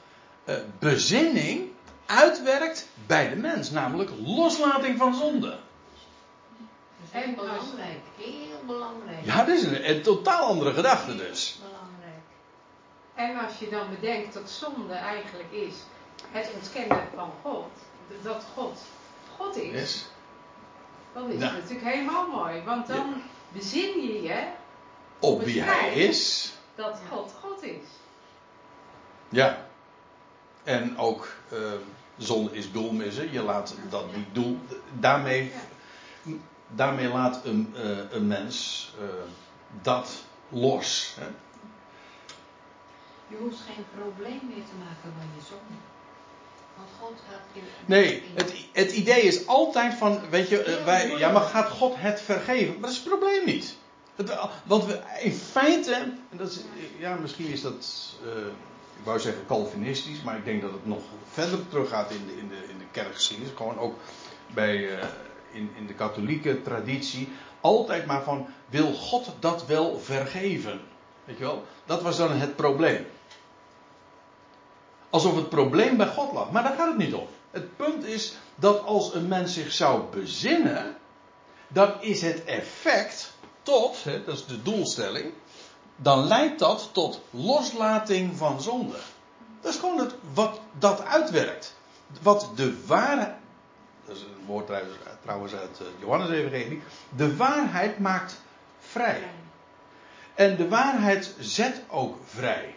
uh, 0.45 0.55
bezinning 0.79 1.69
uitwerkt 2.07 2.89
bij 3.07 3.29
de 3.29 3.37
mens, 3.37 3.71
namelijk 3.71 4.11
loslating 4.25 4.99
van 4.99 5.15
zonde. 5.15 5.59
Heel 7.11 7.35
belangrijk, 7.35 8.01
heel 8.17 8.61
belangrijk. 8.67 9.25
Ja, 9.25 9.45
dat 9.45 9.57
is 9.57 9.63
een, 9.63 9.91
een 9.91 10.03
totaal 10.03 10.47
andere 10.47 10.73
gedachte 10.73 11.17
dus. 11.17 11.59
Belangrijk. 11.61 12.23
En 13.15 13.47
als 13.47 13.59
je 13.59 13.69
dan 13.69 13.91
bedenkt 13.91 14.35
dat 14.35 14.51
zonde 14.51 14.95
eigenlijk 14.95 15.53
is 15.53 15.75
het 16.31 16.51
ontkennen 16.55 17.09
van 17.15 17.33
God, 17.43 17.71
dat 18.23 18.45
God 18.55 18.79
God 19.37 19.57
is, 19.57 20.07
dan 21.13 21.31
is 21.31 21.43
het 21.43 21.53
natuurlijk 21.53 21.95
helemaal 21.95 22.29
mooi. 22.29 22.63
Want 22.65 22.87
dan 22.87 23.23
bezin 23.53 24.03
je 24.03 24.23
je 24.23 24.47
op 25.19 25.43
wie 25.43 25.63
hij 25.63 25.93
is. 25.95 26.53
Dat 26.75 26.99
God 27.11 27.35
God 27.43 27.63
is. 27.63 27.87
Ja. 29.29 29.67
En 30.65 30.99
ook 30.99 31.29
uh, 31.53 31.59
zonde 32.17 32.53
is 32.53 32.73
doelmissen. 32.73 33.33
Je 33.33 33.43
laat 33.43 33.75
dat 33.91 34.17
niet 34.17 34.27
doel. 34.33 34.59
Daarmee 34.93 35.53
daarmee 36.75 37.09
laat 37.09 37.45
een, 37.45 37.75
uh, 37.77 37.99
een 38.11 38.27
mens 38.27 38.91
uh, 39.01 39.09
dat 39.83 40.25
los. 40.49 41.15
Hè? 41.21 41.27
Je 43.29 43.37
hoeft 43.37 43.59
geen 43.67 43.85
probleem 43.95 44.41
meer 44.43 44.65
te 44.65 44.77
maken 44.79 45.13
van 45.19 45.27
je 45.37 45.43
zonde. 45.49 45.81
Want 46.77 46.89
God 47.01 47.21
gaat 47.31 47.41
je. 47.53 47.61
Nee, 47.87 48.23
het, 48.35 48.55
het 48.73 48.93
idee 48.93 49.23
is 49.23 49.47
altijd 49.47 49.95
van, 49.95 50.31
weet 50.31 50.49
je, 50.49 50.67
uh, 50.67 50.85
wij, 50.85 51.19
ja, 51.19 51.33
maar 51.33 51.43
gaat 51.43 51.69
God 51.69 51.95
het 51.97 52.21
vergeven? 52.21 52.73
Maar 52.73 52.81
dat 52.81 52.91
is 52.91 52.97
het 52.97 53.09
probleem 53.09 53.45
niet. 53.45 53.77
Het, 54.17 54.39
want 54.65 54.85
we, 54.85 55.01
in 55.21 55.33
feite, 55.33 55.95
en 55.95 56.19
dat 56.31 56.51
is, 56.51 56.61
ja, 56.99 57.15
misschien 57.15 57.47
is 57.47 57.63
dat 57.63 57.85
ik 58.99 59.05
wou 59.05 59.21
zeggen 59.21 59.47
Calvinistisch, 59.47 60.23
maar 60.23 60.37
ik 60.37 60.45
denk 60.45 60.63
dat 60.63 60.73
het 60.73 60.87
nog 60.87 61.03
verder 61.33 61.69
teruggaat 61.69 62.11
in 62.11 62.27
de, 62.27 62.33
in 62.37 62.49
de, 62.49 62.73
in 62.73 62.79
de 62.79 62.85
kerkgeschiedenis. 62.91 63.53
Gewoon 63.57 63.79
ook 63.79 63.99
bij, 64.55 64.99
eh, 64.99 65.07
in, 65.53 65.71
in 65.77 65.87
de 65.87 65.95
katholieke 65.95 66.63
traditie. 66.63 67.29
Altijd 67.61 68.07
maar 68.07 68.23
van, 68.23 68.47
wil 68.69 68.93
God 68.93 69.31
dat 69.41 69.67
wel 69.67 69.99
vergeven? 69.99 70.81
Weet 71.25 71.39
je 71.39 71.45
wel? 71.45 71.65
Dat 71.87 72.03
was 72.03 72.17
dan 72.17 72.31
het 72.31 72.57
probleem. 72.57 73.07
Alsof 75.11 75.35
het 75.35 75.49
probleem 75.49 75.97
bij 75.97 76.07
God 76.07 76.33
lag. 76.33 76.51
Maar 76.51 76.63
daar 76.63 76.77
gaat 76.77 76.89
het 76.89 76.97
niet 76.97 77.15
om. 77.15 77.27
Het 77.51 77.77
punt 77.77 78.05
is 78.05 78.37
dat 78.55 78.85
als 78.85 79.15
een 79.15 79.29
mens 79.29 79.55
zich 79.55 79.73
zou 79.73 80.03
bezinnen, 80.11 80.97
dan 81.69 81.93
is 82.01 82.23
het 82.23 82.45
effect 82.45 83.33
tot, 83.63 84.05
hè, 84.05 84.25
dat 84.25 84.35
is 84.35 84.47
de 84.47 84.63
doelstelling, 84.63 85.33
dan 85.97 86.27
leidt 86.27 86.59
dat 86.59 86.89
tot 86.93 87.21
loslating 87.31 88.37
van 88.37 88.61
zonde. 88.61 88.97
Dat 89.61 89.73
is 89.73 89.79
gewoon 89.79 89.99
het, 89.99 90.15
wat 90.35 90.61
dat 90.79 91.05
uitwerkt. 91.05 91.77
Wat 92.23 92.51
de 92.55 92.87
waarheid, 92.87 93.35
dat 94.09 94.17
is 94.17 94.23
een 94.23 94.47
woord 94.47 94.71
trouwens 95.23 95.55
uit 95.55 95.81
Johannes 96.01 96.31
Evangelie, 96.31 96.83
de 97.17 97.37
waarheid 97.37 97.99
maakt 97.99 98.41
vrij. 98.79 99.23
En 100.35 100.57
de 100.57 100.69
waarheid 100.69 101.35
zet 101.39 101.83
ook 101.89 102.17
vrij. 102.25 102.75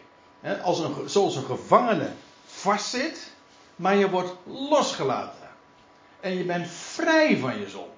Als 0.61 0.79
een, 0.79 1.09
zoals 1.09 1.35
een 1.35 1.45
gevangene 1.45 2.11
vastzit, 2.45 3.31
maar 3.75 3.95
je 3.95 4.09
wordt 4.09 4.33
losgelaten. 4.43 5.49
En 6.19 6.37
je 6.37 6.43
bent 6.43 6.67
vrij 6.69 7.37
van 7.37 7.59
je 7.59 7.69
zonde. 7.69 7.89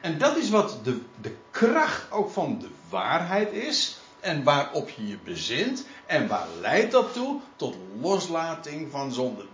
En 0.00 0.18
dat 0.18 0.36
is 0.36 0.50
wat 0.50 0.78
de, 0.82 1.00
de 1.20 1.36
kracht 1.50 2.10
ook 2.10 2.30
van 2.30 2.58
de 2.58 2.68
waarheid 2.88 3.52
is. 3.52 3.98
En 4.20 4.42
waarop 4.42 4.88
je 4.88 5.08
je 5.08 5.18
bezint. 5.24 5.86
En 6.06 6.28
waar 6.28 6.46
leidt 6.60 6.92
dat 6.92 7.12
toe? 7.12 7.40
Tot 7.56 7.76
loslating 8.00 8.90
van 8.90 9.12
zonde. 9.12 9.44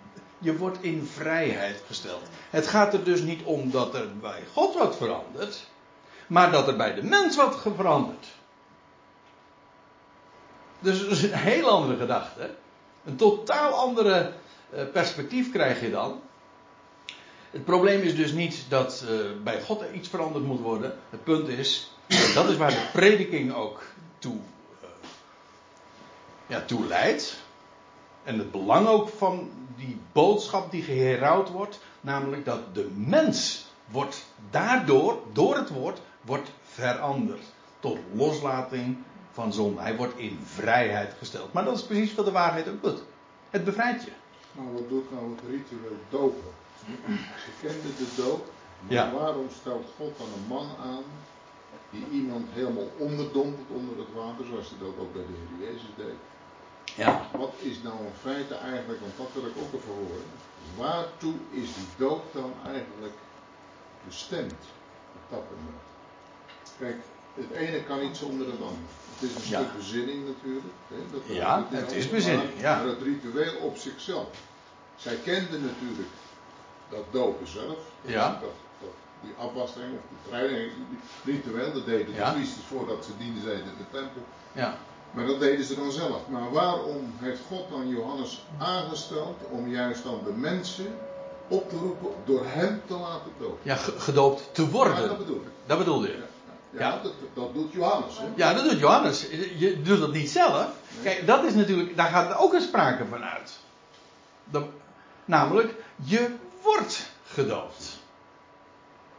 Je 0.42 0.56
wordt 0.56 0.82
in 0.82 1.08
vrijheid 1.12 1.82
gesteld. 1.86 2.22
Het 2.50 2.66
gaat 2.66 2.94
er 2.94 3.04
dus 3.04 3.20
niet 3.20 3.42
om 3.42 3.70
dat 3.70 3.94
er 3.94 4.18
bij 4.20 4.42
God 4.52 4.74
wat 4.74 4.96
verandert. 4.96 5.66
Maar 6.26 6.50
dat 6.50 6.68
er 6.68 6.76
bij 6.76 6.94
de 6.94 7.02
mens 7.02 7.36
wat 7.36 7.60
verandert. 7.76 8.26
Dus 10.78 11.00
dat 11.00 11.10
is 11.10 11.22
een 11.22 11.32
heel 11.32 11.68
andere 11.68 11.98
gedachte. 11.98 12.50
Een 13.04 13.16
totaal 13.16 13.72
andere 13.72 14.32
eh, 14.70 14.84
perspectief 14.92 15.52
krijg 15.52 15.80
je 15.80 15.90
dan. 15.90 16.20
Het 17.50 17.64
probleem 17.64 18.00
is 18.00 18.16
dus 18.16 18.32
niet 18.32 18.64
dat 18.68 19.04
uh, 19.08 19.20
bij 19.42 19.62
God 19.62 19.82
iets 19.94 20.08
veranderd 20.08 20.44
moet 20.44 20.60
worden. 20.60 20.98
Het 21.10 21.24
punt 21.24 21.48
is, 21.48 21.90
dat 22.34 22.48
is 22.48 22.56
waar 22.56 22.70
de 22.70 22.88
prediking 22.92 23.54
ook 23.54 23.82
toe, 24.18 24.36
uh, 24.82 24.88
ja, 26.46 26.64
toe 26.64 26.86
leidt. 26.86 27.41
En 28.22 28.38
het 28.38 28.50
belang 28.50 28.86
ook 28.86 29.08
van 29.08 29.50
die 29.76 30.00
boodschap 30.12 30.70
die 30.70 30.82
geherouwd 30.82 31.50
wordt. 31.50 31.80
Namelijk 32.00 32.44
dat 32.44 32.74
de 32.74 32.90
mens 32.94 33.66
wordt 33.90 34.26
daardoor, 34.50 35.18
door 35.32 35.56
het 35.56 35.70
woord, 35.70 36.00
wordt 36.20 36.50
veranderd. 36.62 37.42
Tot 37.80 37.98
loslating 38.14 38.96
van 39.32 39.52
zonde. 39.52 39.80
Hij 39.80 39.96
wordt 39.96 40.18
in 40.18 40.38
vrijheid 40.44 41.14
gesteld. 41.18 41.52
Maar 41.52 41.64
dat 41.64 41.76
is 41.76 41.84
precies 41.84 42.14
wat 42.14 42.24
de 42.24 42.32
waarheid 42.32 42.68
ook 42.68 42.82
doet. 42.82 43.02
Het 43.50 43.64
bevrijdt 43.64 44.04
je. 44.04 44.10
Maar 44.52 44.72
wat 44.72 44.88
doet 44.88 45.10
nou 45.12 45.30
het 45.30 45.40
ritueel 45.50 45.96
dopen? 46.10 46.50
Ze 47.44 47.66
kenden 47.66 47.96
de 47.96 48.06
dood. 48.16 48.42
Maar 48.88 49.12
waarom 49.12 49.46
stelt 49.60 49.86
God 49.96 50.18
dan 50.18 50.26
een 50.26 50.46
man 50.48 50.66
aan 50.80 51.02
die 51.90 52.06
iemand 52.10 52.46
helemaal 52.52 52.88
onderdompelt 52.98 53.68
onder 53.68 53.98
het 53.98 54.14
water, 54.14 54.44
zoals 54.44 54.68
hij 54.68 54.78
dat 54.78 54.98
ook 55.00 55.12
bij 55.12 55.22
de 55.22 55.34
Heer 55.38 55.68
Jezus 55.68 55.90
deed? 55.96 56.18
Ja. 56.96 57.28
Wat 57.32 57.52
is 57.58 57.82
nou 57.82 57.96
in 57.98 58.12
feite 58.20 58.54
eigenlijk, 58.54 59.00
want 59.00 59.16
dat 59.16 59.28
wil 59.34 59.50
ik 59.50 59.56
ook 59.56 59.80
even 59.80 59.94
horen. 59.94 60.24
Waartoe 60.76 61.34
is 61.50 61.74
die 61.74 61.86
dood 61.96 62.22
dan 62.32 62.52
eigenlijk 62.66 63.14
bestemd 64.06 64.62
op 65.14 65.22
dat 65.30 65.44
moment? 65.56 65.82
Kijk, 66.78 66.96
het 67.34 67.50
ene 67.50 67.82
kan 67.84 68.00
niet 68.00 68.16
zonder 68.16 68.46
het 68.46 68.60
ander. 68.60 68.90
Het 69.14 69.30
is 69.30 69.34
een 69.34 69.42
stuk 69.42 69.76
bezinning 69.76 70.26
natuurlijk. 70.26 70.74
Hè, 70.88 70.96
dat 71.12 71.22
ja, 71.26 71.66
het 71.70 71.92
is 71.92 72.10
bezinning. 72.10 72.50
Ja. 72.58 72.76
Maar 72.76 72.86
het 72.86 73.02
ritueel 73.02 73.56
op 73.56 73.76
zichzelf. 73.76 74.28
Zij 74.96 75.16
kenden 75.16 75.62
natuurlijk 75.66 76.08
dat 76.88 77.04
dopen 77.10 77.48
zelf. 77.48 77.78
Ja. 78.00 78.30
Dat, 78.30 78.50
dat, 78.80 78.90
die 79.20 79.34
afwasting 79.38 79.84
of 79.94 80.28
training, 80.28 80.72
ritueel, 81.24 81.72
dat 81.72 81.86
deden 81.86 82.14
de 82.14 82.30
priesters 82.32 82.66
voordat 82.66 83.04
ze 83.04 83.10
dienden 83.18 83.42
zeiden 83.42 83.64
in 83.64 83.76
de 83.78 83.98
tempel. 83.98 84.22
Ja. 84.52 84.78
Maar 85.12 85.26
dat 85.26 85.40
deden 85.40 85.64
ze 85.64 85.74
dan 85.74 85.92
zelf. 85.92 86.28
Maar 86.28 86.52
waarom 86.52 87.12
heeft 87.18 87.40
God 87.48 87.68
dan 87.70 87.88
Johannes 87.88 88.44
aangesteld 88.58 89.40
om 89.50 89.68
juist 89.68 90.04
dan 90.04 90.20
de 90.24 90.32
mensen 90.32 90.86
op 91.48 91.70
te 91.70 91.76
roepen 91.76 92.08
door 92.24 92.42
hem 92.46 92.82
te 92.86 92.94
laten 92.94 93.32
dopen? 93.38 93.58
Ja, 93.62 93.76
gedoopt 93.76 94.48
te 94.52 94.70
worden. 94.70 95.02
Ja, 95.02 95.08
dat 95.08 95.18
bedoel 95.18 95.36
ik. 95.36 95.48
Dat 95.66 95.78
bedoel 95.78 96.04
je. 96.04 96.18
Ja, 96.70 96.78
ja. 96.80 97.02
Dat, 97.02 97.12
dat, 97.34 97.54
doet 97.54 97.72
Johannes. 97.72 98.18
Hè? 98.18 98.24
Ja, 98.34 98.54
dat 98.54 98.64
doet 98.64 98.78
Johannes. 98.78 99.26
Je 99.56 99.82
doet 99.82 100.00
dat 100.00 100.12
niet 100.12 100.30
zelf. 100.30 100.68
Kijk, 101.02 101.26
dat 101.26 101.44
is 101.44 101.54
natuurlijk, 101.54 101.96
daar 101.96 102.08
gaat 102.08 102.36
ook 102.36 102.52
een 102.52 102.60
sprake 102.60 103.04
van 103.10 103.24
uit. 103.24 103.58
namelijk, 105.24 105.74
je 106.04 106.34
wordt 106.62 107.10
gedoopt. 107.26 107.98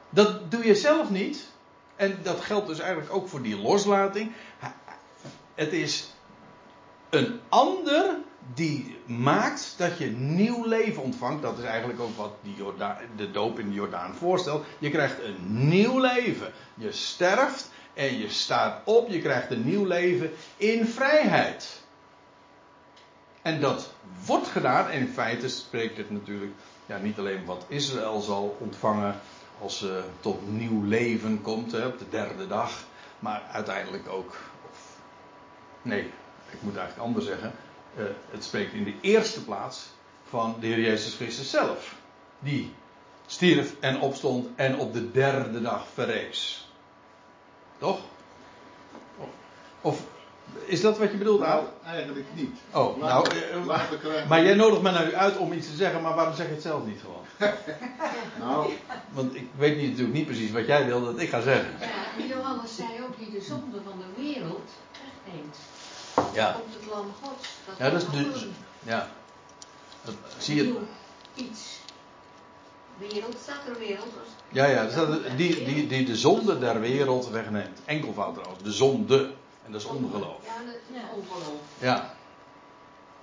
Dat 0.09 0.51
doe 0.51 0.65
je 0.65 0.75
zelf 0.75 1.09
niet. 1.09 1.51
En 1.95 2.19
dat 2.23 2.41
geldt 2.41 2.67
dus 2.67 2.79
eigenlijk 2.79 3.13
ook 3.13 3.27
voor 3.27 3.41
die 3.41 3.57
loslating. 3.57 4.31
Het 5.55 5.73
is 5.73 6.13
een 7.09 7.39
ander 7.49 8.15
die 8.53 8.97
maakt 9.05 9.73
dat 9.77 9.97
je 9.97 10.05
nieuw 10.11 10.65
leven 10.65 11.03
ontvangt. 11.03 11.41
Dat 11.41 11.57
is 11.57 11.63
eigenlijk 11.63 11.99
ook 11.99 12.17
wat 12.17 12.33
die 12.41 12.55
Jordaan, 12.55 12.97
de 13.15 13.31
doop 13.31 13.59
in 13.59 13.67
de 13.67 13.73
Jordaan 13.73 14.15
voorstelt. 14.15 14.65
Je 14.79 14.89
krijgt 14.89 15.23
een 15.23 15.67
nieuw 15.67 15.99
leven. 15.99 16.51
Je 16.73 16.91
sterft 16.91 17.71
en 17.93 18.17
je 18.17 18.29
staat 18.29 18.81
op. 18.83 19.09
Je 19.09 19.21
krijgt 19.21 19.51
een 19.51 19.65
nieuw 19.65 19.85
leven 19.85 20.31
in 20.57 20.85
vrijheid. 20.85 21.81
En 23.41 23.59
dat 23.59 23.93
wordt 24.25 24.47
gedaan. 24.47 24.89
En 24.89 24.99
in 24.99 25.07
feite 25.07 25.49
spreekt 25.49 25.97
het 25.97 26.11
natuurlijk 26.11 26.53
ja, 26.85 26.97
niet 26.97 27.17
alleen 27.17 27.45
wat 27.45 27.65
Israël 27.67 28.21
zal 28.21 28.57
ontvangen 28.59 29.19
als 29.61 29.77
ze 29.77 30.03
tot 30.19 30.51
nieuw 30.51 30.83
leven 30.83 31.41
komt 31.41 31.71
hè, 31.71 31.85
op 31.85 31.99
de 31.99 32.09
derde 32.09 32.47
dag. 32.47 32.83
Maar 33.19 33.43
uiteindelijk 33.51 34.09
ook. 34.09 34.35
Nee, 35.83 36.11
ik 36.49 36.61
moet 36.61 36.77
eigenlijk 36.77 37.07
anders 37.07 37.25
zeggen. 37.25 37.53
Uh, 37.97 38.05
het 38.31 38.43
spreekt 38.43 38.73
in 38.73 38.83
de 38.83 38.93
eerste 39.01 39.43
plaats 39.43 39.89
van 40.29 40.55
de 40.59 40.67
Heer 40.67 40.79
Jezus 40.79 41.15
Christus 41.15 41.49
zelf. 41.49 41.95
Die 42.39 42.73
stierf 43.25 43.75
en 43.79 43.99
opstond 43.99 44.47
en 44.55 44.77
op 44.77 44.93
de 44.93 45.11
derde 45.11 45.61
dag 45.61 45.85
verrees. 45.93 46.67
Toch? 47.77 47.99
Of 49.81 50.01
is 50.65 50.81
dat 50.81 50.97
wat 50.97 51.11
je 51.11 51.17
bedoelt? 51.17 51.39
Nou, 51.39 51.65
eigenlijk 51.85 52.25
niet. 52.33 52.57
Oh, 52.73 52.97
nou, 52.97 53.27
uh, 53.35 54.27
maar 54.29 54.43
jij 54.43 54.53
nodigt 54.53 54.81
me 54.81 54.91
nou 54.91 55.13
uit 55.13 55.37
om 55.37 55.53
iets 55.53 55.67
te 55.67 55.75
zeggen, 55.75 56.01
maar 56.01 56.15
waarom 56.15 56.35
zeg 56.35 56.47
je 56.47 56.53
het 56.53 56.61
zelf 56.61 56.85
niet 56.85 56.99
gewoon? 57.01 57.51
nou. 58.47 58.71
Want 59.09 59.35
ik 59.35 59.47
weet 59.57 59.77
niet, 59.77 59.89
natuurlijk 59.89 60.17
niet 60.17 60.25
precies 60.25 60.51
wat 60.51 60.65
jij 60.65 60.85
wil 60.85 61.03
dat 61.03 61.19
ik 61.19 61.29
ga 61.29 61.41
zeggen. 61.41 61.71
Ja, 61.79 62.25
Johannes 62.25 62.75
zei 62.75 62.89
ook 63.03 63.17
die 63.17 63.31
de 63.31 63.41
zonde 63.41 63.77
van 63.83 63.97
de 63.97 64.21
wereld 64.21 64.69
wegneemt. 65.23 65.57
Ja. 66.33 66.51
Komt 66.51 66.73
het 66.73 66.89
lam 66.89 67.13
gods. 67.21 67.49
Dat 67.65 67.77
ja, 67.77 67.89
dat 67.89 68.01
is 68.01 68.09
dus, 68.09 68.45
ja. 68.83 69.09
Dat, 70.01 70.15
zie 70.37 70.55
je. 70.55 70.77
Iets. 71.35 71.79
Wereld, 72.97 73.35
staat 73.41 73.67
er 73.67 73.79
wereld? 73.79 74.07
Ja, 74.49 74.65
ja, 74.65 74.87
die, 75.35 75.63
die, 75.63 75.87
die 75.87 76.05
de 76.05 76.15
zonde 76.15 76.59
der 76.59 76.79
wereld 76.79 77.29
wegneemt. 77.29 77.79
Enkelvoud 77.85 78.33
trouwens, 78.33 78.63
de 78.63 78.71
zonde. 78.71 79.31
En 79.65 79.71
dat 79.71 79.81
is 79.81 79.87
ongeloof. 79.87 80.45
Ja, 80.45 80.57
dat 80.65 80.75
is 80.75 81.01
ongeloof. 81.15 81.59
Ja. 81.77 82.13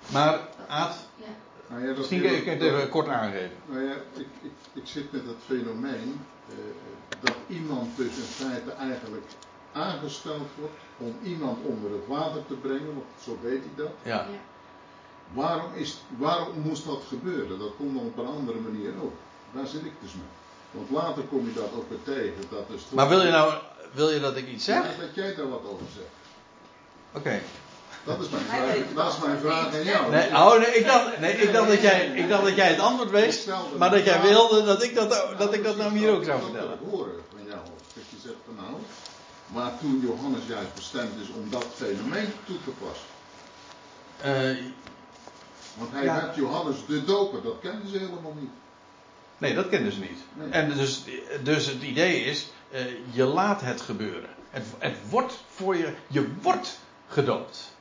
Maar, 0.06 0.40
Aad, 0.68 0.96
ja. 1.16 1.26
Nou 1.66 1.86
ja, 1.86 1.94
misschien 1.96 2.22
kan 2.22 2.30
ik 2.30 2.44
het 2.44 2.62
even 2.62 2.88
kort 2.88 3.08
aangeven. 3.08 3.56
Nou 3.66 3.84
ja, 3.84 3.94
ik, 4.14 4.26
ik, 4.40 4.52
ik 4.72 4.86
zit 4.86 5.12
met 5.12 5.26
dat 5.26 5.34
fenomeen 5.46 6.20
eh, 6.48 6.54
dat 7.20 7.34
iemand 7.48 7.96
dus 7.96 8.16
in 8.16 8.22
feite 8.22 8.72
eigenlijk 8.72 9.26
aangesteld 9.72 10.48
wordt 10.58 10.74
om 10.98 11.16
iemand 11.22 11.58
onder 11.64 11.90
het 11.90 12.06
water 12.06 12.46
te 12.46 12.54
brengen, 12.54 12.94
want 12.94 13.06
zo 13.24 13.38
weet 13.42 13.60
hij 13.60 13.84
dat. 13.84 13.92
Ja. 14.02 14.14
ja. 14.14 14.26
Waarom, 15.32 15.74
is, 15.74 15.98
waarom 16.18 16.60
moest 16.60 16.86
dat 16.86 17.02
gebeuren? 17.08 17.58
Dat 17.58 17.76
kon 17.76 17.94
dan 17.94 18.04
op 18.04 18.18
een 18.18 18.26
andere 18.26 18.58
manier 18.58 18.92
ook. 19.02 19.12
Daar 19.52 19.66
zit 19.66 19.84
ik 19.84 19.92
dus 20.00 20.12
mee. 20.12 20.32
Want 20.70 20.90
later 20.90 21.22
kom 21.22 21.46
je 21.46 21.52
dat 21.52 21.72
ook 21.76 21.88
weer 21.88 22.02
tegen. 22.16 22.44
Dat 22.50 22.64
is 22.68 22.82
maar 22.90 23.08
wil 23.08 23.22
je 23.22 23.30
nou 23.30 23.52
wil 23.92 24.10
je 24.10 24.20
dat 24.20 24.36
ik 24.36 24.48
iets 24.48 24.64
zeg? 24.64 24.82
Ja, 24.82 25.00
dat 25.00 25.14
jij 25.14 25.34
daar 25.34 25.48
wat 25.48 25.62
over 25.64 25.86
zegt. 25.94 26.14
Oké. 27.12 27.40
Dat 28.04 28.20
is 28.20 28.28
mijn 28.28 28.44
vraag. 28.44 28.76
Dat 28.94 29.12
is 29.12 29.18
mijn 29.24 29.38
vraag 29.38 29.74
aan 29.74 29.84
jou. 29.84 30.10
Nee, 30.10 30.28
oh, 30.28 30.58
nee, 30.58 30.74
ik, 30.74 30.86
dacht, 30.86 31.18
nee, 31.18 31.32
ik, 31.32 31.52
dacht 31.52 31.68
dat 31.68 31.80
jij, 31.80 32.06
ik 32.06 32.28
dacht 32.28 32.44
dat 32.44 32.56
jij 32.56 32.68
het 32.68 32.78
antwoord 32.78 33.10
wist, 33.10 33.48
maar 33.78 33.90
dat 33.90 34.04
jij 34.04 34.20
wilde 34.20 34.64
dat 34.64 34.82
ik 34.82 34.94
dat, 34.94 35.38
dat, 35.38 35.54
ik 35.54 35.64
dat 35.64 35.76
nou 35.76 35.98
hier 35.98 36.10
ook 36.10 36.24
zou 36.24 36.40
vertellen. 36.42 36.72
Ik 36.72 36.90
horen 36.90 37.12
van 37.34 37.46
jou. 37.46 37.60
Dat 37.94 38.04
je 38.08 38.16
zegt 38.22 38.34
van 38.44 38.54
nou, 38.54 38.74
toen 39.80 40.00
Johannes 40.00 40.46
juist 40.46 40.74
bestemd 40.74 41.20
is 41.20 41.28
om 41.28 41.50
dat 41.50 41.66
fenomeen 41.74 42.28
toe 42.44 42.56
te 42.64 42.70
passen. 42.70 43.06
Uh, 44.24 44.64
Want 45.78 45.92
hij 45.92 46.04
werd 46.04 46.36
Johannes 46.36 46.76
de 46.86 47.04
doper, 47.04 47.42
dat 47.42 47.58
kenden 47.60 47.88
ze 47.88 47.98
helemaal 47.98 48.34
niet. 48.40 48.50
Nee, 49.38 49.54
dat 49.54 49.68
kenden 49.68 49.92
ze 49.92 50.00
niet. 50.00 50.50
En 50.50 50.68
dus, 50.76 51.04
dus 51.42 51.66
het 51.66 51.82
idee 51.82 52.24
is, 52.24 52.50
uh, 52.72 52.80
je 53.10 53.24
laat 53.24 53.60
het 53.60 53.80
gebeuren. 53.80 54.30
Het, 54.50 54.64
het 54.78 54.96
wordt 55.10 55.44
voor 55.48 55.76
je, 55.76 55.94
je 56.06 56.32
wordt 56.42 56.78
gedoopt. 57.08 57.72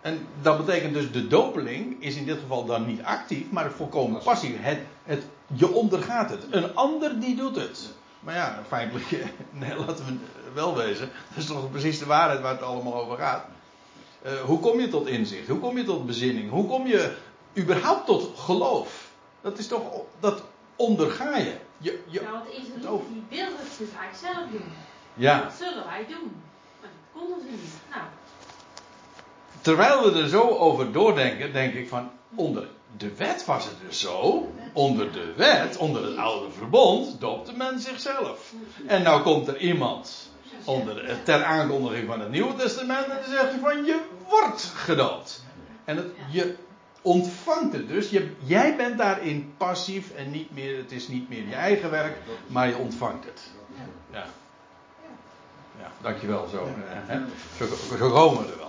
En 0.00 0.26
dat 0.42 0.66
betekent 0.66 0.94
dus 0.94 1.12
de 1.12 1.26
dopeling 1.26 2.02
is 2.02 2.16
in 2.16 2.24
dit 2.24 2.38
geval 2.38 2.64
dan 2.64 2.86
niet 2.86 3.02
actief, 3.02 3.50
maar 3.50 3.70
volkomen 3.70 4.22
passief. 4.22 4.54
Het, 4.58 4.78
het, 5.04 5.22
je 5.46 5.72
ondergaat 5.72 6.30
het. 6.30 6.46
Een 6.50 6.74
ander 6.74 7.20
die 7.20 7.36
doet 7.36 7.56
het. 7.56 7.94
Maar 8.26 8.34
ja, 8.34 8.62
feitelijk, 8.68 9.06
nee, 9.50 9.76
laten 9.76 10.04
we 10.06 10.18
wel 10.54 10.76
wezen. 10.76 11.10
Dat 11.28 11.38
is 11.38 11.46
toch 11.46 11.70
precies 11.70 11.98
de 11.98 12.06
waarheid 12.06 12.40
waar 12.40 12.52
het 12.52 12.62
allemaal 12.62 12.94
over 12.94 13.16
gaat. 13.16 13.44
Uh, 14.26 14.32
hoe 14.40 14.60
kom 14.60 14.80
je 14.80 14.88
tot 14.88 15.06
inzicht? 15.06 15.48
Hoe 15.48 15.58
kom 15.58 15.76
je 15.76 15.84
tot 15.84 16.06
bezinning? 16.06 16.50
Hoe 16.50 16.66
kom 16.66 16.86
je 16.86 17.16
überhaupt 17.56 18.06
tot 18.06 18.38
geloof? 18.38 19.10
Dat 19.40 19.58
is 19.58 19.66
toch, 19.66 19.82
dat 20.20 20.42
onderga 20.76 21.36
je. 21.36 21.56
je, 21.78 22.02
je 22.06 22.20
nou, 22.20 22.36
het 22.36 22.52
is 22.52 22.68
een 22.68 23.00
die 23.08 23.24
wil 23.28 23.46
het 23.46 23.78
dus 23.78 23.88
eigenlijk 23.98 24.34
zelf 24.34 24.50
doen. 24.50 24.72
Ja. 25.14 25.42
Dat 25.42 25.52
zullen 25.52 25.84
wij 25.84 26.06
doen. 26.08 26.42
Maar 26.80 26.90
dat 26.90 27.22
konden 27.22 27.40
ze 27.40 27.50
niet. 27.50 27.72
Nou. 27.90 28.02
Terwijl 29.60 30.12
we 30.12 30.20
er 30.20 30.28
zo 30.28 30.48
over 30.48 30.92
doordenken, 30.92 31.52
denk 31.52 31.74
ik 31.74 31.88
van, 31.88 32.10
onder 32.34 32.68
de 32.96 33.14
wet 33.14 33.44
was 33.44 33.64
het 33.64 33.74
dus 33.86 34.00
zo. 34.00 34.48
Onder 34.72 35.12
de 35.12 35.32
wet, 35.36 35.76
onder 35.76 36.04
het 36.04 36.16
oude 36.16 36.50
verbond, 36.50 37.20
doopte 37.20 37.52
men 37.52 37.80
zichzelf. 37.80 38.52
En 38.86 39.02
nou 39.02 39.22
komt 39.22 39.48
er 39.48 39.58
iemand 39.58 40.30
onder, 40.64 41.22
ter 41.22 41.44
aankondiging 41.44 42.06
van 42.06 42.20
het 42.20 42.30
Nieuwe 42.30 42.54
Testament 42.54 43.04
en 43.04 43.16
dan 43.22 43.30
zegt 43.30 43.50
hij 43.50 43.58
van, 43.58 43.84
je 43.84 44.00
wordt 44.28 44.62
gedoopt. 44.62 45.44
En 45.84 45.96
het, 45.96 46.06
je 46.30 46.56
ontvangt 47.02 47.72
het 47.72 47.88
dus. 47.88 48.10
Je, 48.10 48.30
jij 48.44 48.76
bent 48.76 48.98
daarin 48.98 49.54
passief 49.56 50.10
en 50.10 50.30
niet 50.30 50.54
meer, 50.54 50.76
het 50.76 50.92
is 50.92 51.08
niet 51.08 51.28
meer 51.28 51.46
je 51.48 51.54
eigen 51.54 51.90
werk, 51.90 52.16
maar 52.46 52.68
je 52.68 52.76
ontvangt 52.76 53.24
het. 53.24 53.40
Ja. 54.12 54.26
Ja, 55.78 55.90
dankjewel. 56.02 56.48
Zo, 56.48 56.68
hè? 56.86 57.20
Zo, 57.56 57.96
zo 57.96 58.10
komen 58.10 58.46
we 58.46 58.52
er 58.52 58.58
wel. 58.58 58.65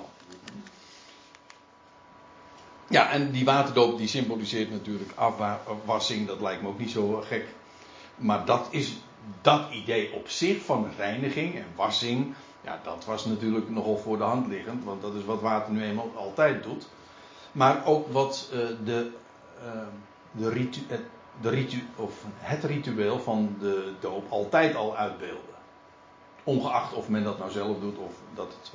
Ja, 2.89 3.12
en 3.12 3.32
die 3.32 3.45
waterdoop 3.45 3.97
die 3.97 4.08
symboliseert 4.08 4.71
natuurlijk 4.71 5.12
afwassing. 5.15 6.28
Dat 6.28 6.41
lijkt 6.41 6.62
me 6.62 6.67
ook 6.67 6.80
niet 6.80 6.91
zo 6.91 7.23
gek. 7.26 7.45
Maar 8.15 8.45
dat 8.45 8.67
is 8.69 8.93
dat 9.41 9.71
idee 9.71 10.13
op 10.13 10.30
zich 10.30 10.62
van 10.62 10.89
reiniging 10.97 11.56
en 11.56 11.65
wassing. 11.76 12.36
Ja, 12.62 12.80
dat 12.84 13.06
was 13.06 13.26
natuurlijk 13.26 13.69
nogal 13.69 13.97
voor 13.97 14.17
de 14.17 14.23
hand 14.23 14.47
liggend. 14.47 14.84
Want 14.84 15.02
dat 15.02 15.13
is 15.13 15.26
wat 15.26 15.41
water 15.41 15.73
nu 15.73 15.84
eenmaal 15.84 16.12
altijd 16.15 16.63
doet. 16.63 16.88
Maar 17.52 17.86
ook 17.86 18.12
wat 18.12 18.50
uh, 18.54 18.60
de, 18.86 19.12
uh, 19.63 19.71
de, 20.32 20.50
ritu, 20.50 20.82
het, 20.88 21.02
de 21.41 21.50
ritu, 21.50 21.88
of 21.95 22.23
het 22.38 22.63
ritueel 22.63 23.19
van 23.19 23.56
de 23.60 23.93
doop 24.00 24.32
altijd 24.32 24.76
al 24.76 24.95
uitbeelde. 24.95 25.41
Ongeacht 26.43 26.93
of 26.93 27.10
men 27.10 27.23
dat 27.23 27.38
nou 27.38 27.52
zelf 27.52 27.80
doet 27.80 27.97
of 27.97 28.13
dat, 28.34 28.58
het, 28.62 28.71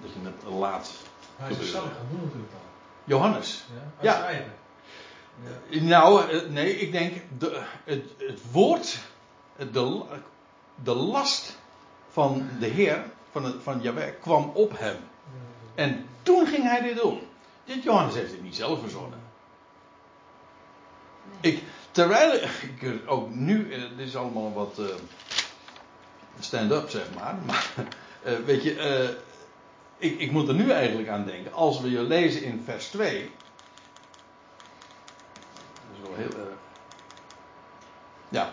dat 0.00 0.10
je 0.12 0.18
het 0.22 0.54
laat. 0.58 0.90
Hij 1.36 1.50
is 1.50 1.70
zelf 1.70 1.90
genoemd 1.98 2.24
natuurlijk 2.24 2.52
al. 2.52 2.77
Johannes. 3.08 3.64
Ja. 4.00 4.28
ja. 4.28 4.30
ja. 4.30 4.44
Nou, 5.80 6.42
nee, 6.50 6.78
ik 6.78 6.92
denk 6.92 7.22
de, 7.38 7.62
het, 7.84 8.04
het 8.18 8.40
woord, 8.52 8.98
de, 9.56 10.02
de 10.74 10.94
last 10.94 11.58
van 12.08 12.48
de 12.60 12.66
Heer, 12.66 13.04
van, 13.30 13.44
het, 13.44 13.54
van 13.62 13.82
kwam 14.20 14.50
op 14.54 14.78
hem. 14.78 14.96
En 15.74 16.06
toen 16.22 16.46
ging 16.46 16.62
hij 16.62 16.82
dit 16.82 16.96
doen. 16.96 17.20
Dit 17.64 17.82
Johannes 17.82 18.14
heeft 18.14 18.30
het 18.30 18.42
niet 18.42 18.56
zelf 18.56 18.80
verzonnen. 18.80 19.18
Ik, 21.40 21.62
terwijl 21.90 22.32
ik 22.78 23.00
ook 23.06 23.34
nu, 23.34 23.72
eh, 23.72 23.80
dit 23.96 24.06
is 24.06 24.16
allemaal 24.16 24.52
wat 24.52 24.76
uh, 24.78 24.86
stand-up 26.40 26.90
zeg 26.90 27.06
maar, 27.14 27.34
maar 27.46 27.72
uh, 28.26 28.38
weet 28.44 28.62
je, 28.62 28.74
uh, 28.74 29.27
ik, 29.98 30.20
ik 30.20 30.30
moet 30.30 30.48
er 30.48 30.54
nu 30.54 30.70
eigenlijk 30.70 31.08
aan 31.08 31.24
denken. 31.24 31.52
Als 31.52 31.80
we 31.80 31.90
je 31.90 32.02
lezen 32.02 32.42
in 32.42 32.62
vers 32.64 32.86
2. 32.86 33.30
Dat 35.74 36.02
is 36.02 36.08
wel 36.08 36.16
heel. 36.16 36.46
Uh, 36.46 36.52
ja. 38.28 38.50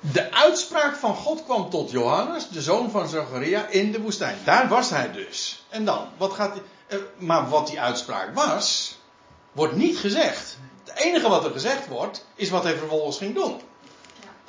De 0.00 0.32
uitspraak 0.32 0.96
van 0.96 1.14
God 1.14 1.44
kwam 1.44 1.70
tot 1.70 1.90
Johannes, 1.90 2.48
de 2.48 2.62
zoon 2.62 2.90
van 2.90 3.08
Zacharia, 3.08 3.66
in 3.66 3.92
de 3.92 4.00
woestijn. 4.00 4.38
Daar 4.44 4.68
was 4.68 4.90
hij 4.90 5.12
dus. 5.12 5.64
En 5.68 5.84
dan, 5.84 6.08
wat 6.16 6.32
gaat 6.32 6.54
die, 6.54 6.62
uh, 6.98 7.04
maar 7.18 7.48
wat 7.48 7.66
die 7.66 7.80
uitspraak 7.80 8.34
was, 8.34 8.98
wordt 9.52 9.76
niet 9.76 9.98
gezegd. 9.98 10.58
Het 10.84 10.98
enige 10.98 11.28
wat 11.28 11.44
er 11.44 11.50
gezegd 11.50 11.86
wordt, 11.86 12.26
is 12.34 12.50
wat 12.50 12.62
hij 12.62 12.76
vervolgens 12.76 13.18
ging 13.18 13.34
doen. 13.34 13.60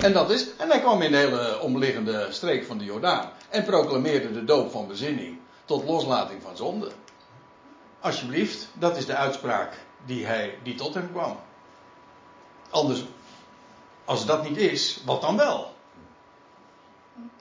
En 0.00 0.12
dat 0.12 0.30
is, 0.30 0.56
en 0.56 0.68
hij 0.68 0.80
kwam 0.80 1.02
in 1.02 1.10
de 1.10 1.16
hele 1.16 1.60
omliggende 1.60 2.26
streek 2.30 2.64
van 2.64 2.78
de 2.78 2.84
Jordaan. 2.84 3.30
En 3.48 3.64
proclameerde 3.64 4.32
de 4.32 4.44
doop 4.44 4.70
van 4.70 4.86
bezinning 4.86 5.38
tot 5.64 5.84
loslating 5.84 6.42
van 6.42 6.56
zonde. 6.56 6.90
Alsjeblieft, 8.00 8.68
dat 8.72 8.96
is 8.96 9.06
de 9.06 9.16
uitspraak 9.16 9.72
die, 10.06 10.26
hij, 10.26 10.58
die 10.62 10.74
tot 10.74 10.94
hem 10.94 11.10
kwam. 11.12 11.40
Anders, 12.70 13.04
als 14.04 14.26
dat 14.26 14.48
niet 14.48 14.56
is, 14.56 15.00
wat 15.04 15.20
dan 15.20 15.36
wel? 15.36 15.74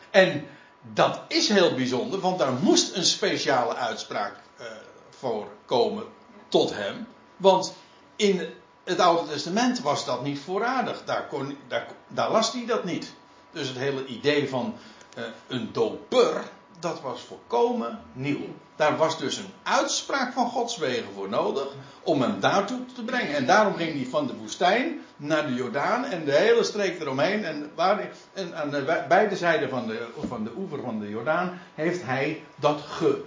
En 0.09 0.47
dat 0.81 1.21
is 1.27 1.49
heel 1.49 1.75
bijzonder, 1.75 2.19
want 2.19 2.39
daar 2.39 2.53
moest 2.53 2.95
een 2.95 3.05
speciale 3.05 3.75
uitspraak 3.75 4.33
uh, 4.59 4.65
voor 5.09 5.47
komen 5.65 6.03
tot 6.47 6.73
hem. 6.73 7.07
Want 7.37 7.73
in 8.15 8.53
het 8.89 8.99
Oude 8.99 9.31
Testament 9.31 9.81
was 9.81 10.05
dat 10.05 10.23
niet 10.23 10.39
voorradig. 10.39 11.03
Daar, 11.05 11.27
kon, 11.27 11.57
daar, 11.67 11.87
daar 12.07 12.31
las 12.31 12.53
hij 12.53 12.65
dat 12.65 12.83
niet. 12.83 13.13
Dus 13.51 13.67
het 13.67 13.77
hele 13.77 14.05
idee 14.05 14.49
van 14.49 14.75
uh, 15.17 15.23
een 15.47 15.69
doper, 15.71 16.43
dat 16.79 17.01
was 17.01 17.21
volkomen 17.21 17.99
nieuw. 18.13 18.45
Daar 18.75 18.97
was 18.97 19.17
dus 19.17 19.37
een 19.37 19.53
uitspraak 19.63 20.33
van 20.33 20.49
Gods 20.49 20.77
wegen 20.77 21.13
voor 21.13 21.29
nodig 21.29 21.67
om 22.03 22.21
hem 22.21 22.39
daartoe 22.39 22.85
te 22.95 23.03
brengen. 23.03 23.35
En 23.35 23.45
daarom 23.45 23.75
ging 23.75 23.93
hij 23.93 24.05
van 24.05 24.27
de 24.27 24.35
woestijn 24.35 25.01
naar 25.15 25.47
de 25.47 25.53
Jordaan 25.53 26.05
en 26.05 26.25
de 26.25 26.31
hele 26.31 26.63
streek 26.63 26.99
eromheen. 26.99 27.45
En, 27.45 27.71
waar, 27.75 28.09
en 28.33 28.55
aan 28.55 28.69
de, 28.69 29.03
beide 29.07 29.35
zijden 29.35 29.69
van 29.69 29.87
de, 29.87 30.07
van 30.27 30.43
de 30.43 30.51
oever 30.57 30.81
van 30.81 30.99
de 30.99 31.09
Jordaan 31.09 31.59
heeft 31.75 32.03
hij 32.03 32.43
dat 32.55 32.81
ge, 32.81 33.23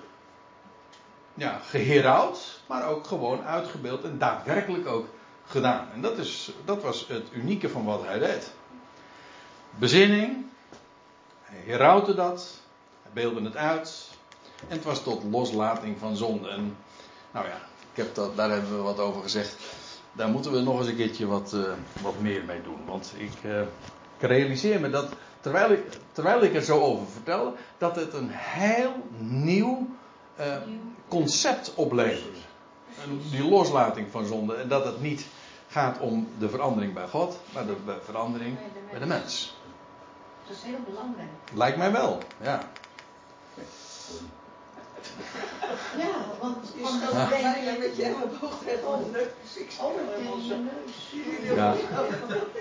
ja, 1.34 1.60
geherouwd, 1.68 2.60
maar 2.66 2.88
ook 2.88 3.06
gewoon 3.06 3.44
uitgebeeld 3.44 4.04
en 4.04 4.18
daadwerkelijk 4.18 4.86
ook 4.86 5.06
gedaan. 5.52 5.88
En 5.94 6.00
dat, 6.00 6.18
is, 6.18 6.52
dat 6.64 6.82
was 6.82 7.06
het 7.08 7.28
unieke 7.32 7.68
van 7.68 7.84
wat 7.84 8.04
hij 8.04 8.18
deed. 8.18 8.52
Bezinning, 9.78 10.46
hij 11.42 11.62
herouwde 11.64 12.14
dat, 12.14 12.60
hij 13.02 13.12
beelde 13.12 13.42
het 13.42 13.56
uit. 13.56 14.10
En 14.68 14.76
het 14.76 14.84
was 14.84 15.02
tot 15.02 15.24
loslating 15.24 15.98
van 15.98 16.16
zonde. 16.16 16.48
En 16.48 16.76
nou 17.30 17.46
ja, 17.46 17.56
ik 17.92 17.96
heb 17.96 18.14
dat, 18.14 18.36
daar 18.36 18.50
hebben 18.50 18.76
we 18.76 18.82
wat 18.82 18.98
over 18.98 19.22
gezegd. 19.22 19.56
Daar 20.12 20.28
moeten 20.28 20.52
we 20.52 20.60
nog 20.60 20.78
eens 20.78 20.88
een 20.88 20.96
keertje 20.96 21.26
wat, 21.26 21.52
uh, 21.54 21.72
wat 22.02 22.20
meer 22.20 22.44
mee 22.44 22.62
doen. 22.62 22.78
Want 22.86 23.12
ik, 23.16 23.32
uh, 23.44 23.60
ik 24.18 24.28
realiseer 24.28 24.80
me 24.80 24.90
dat, 24.90 25.08
terwijl 25.40 25.70
ik, 25.70 25.84
terwijl 26.12 26.42
ik 26.42 26.54
er 26.54 26.62
zo 26.62 26.80
over 26.80 27.06
vertel, 27.06 27.54
dat 27.78 27.96
het 27.96 28.14
een 28.14 28.30
heel 28.30 28.92
nieuw 29.18 29.88
uh, 30.40 30.46
concept 31.08 31.74
oplevert. 31.74 32.36
Die 33.30 33.48
loslating 33.48 34.10
van 34.10 34.26
zonde. 34.26 34.54
En 34.54 34.68
dat 34.68 34.84
het 34.84 35.00
niet 35.00 35.26
gaat 35.72 35.98
om 35.98 36.28
de 36.38 36.48
verandering 36.48 36.94
bij 36.94 37.08
God, 37.08 37.36
maar 37.52 37.66
de 37.66 37.76
verandering 38.04 38.54
bij 38.58 38.68
de 38.68 38.78
mens. 38.78 38.90
Bij 38.90 39.00
de 39.00 39.06
mens. 39.06 39.56
Dat 40.46 40.56
is 40.56 40.62
heel 40.62 40.78
belangrijk. 40.88 41.28
Lijkt 41.52 41.76
mij 41.76 41.92
wel, 41.92 42.18
ja. 42.40 42.60
Ja, 45.98 46.14
want 46.40 46.56
van 46.82 47.00
dat 47.00 47.12
ja. 47.12 47.28
bijna 47.28 47.78
met 47.78 47.96
je 47.96 48.04
elleboog 48.04 48.58
tegen 48.64 49.04
de 49.04 49.10
neus. 49.10 49.56
Ik 49.56 49.70
tegen 50.16 50.46
je 50.46 50.54
neus. 50.54 51.56
Ja. 51.56 51.74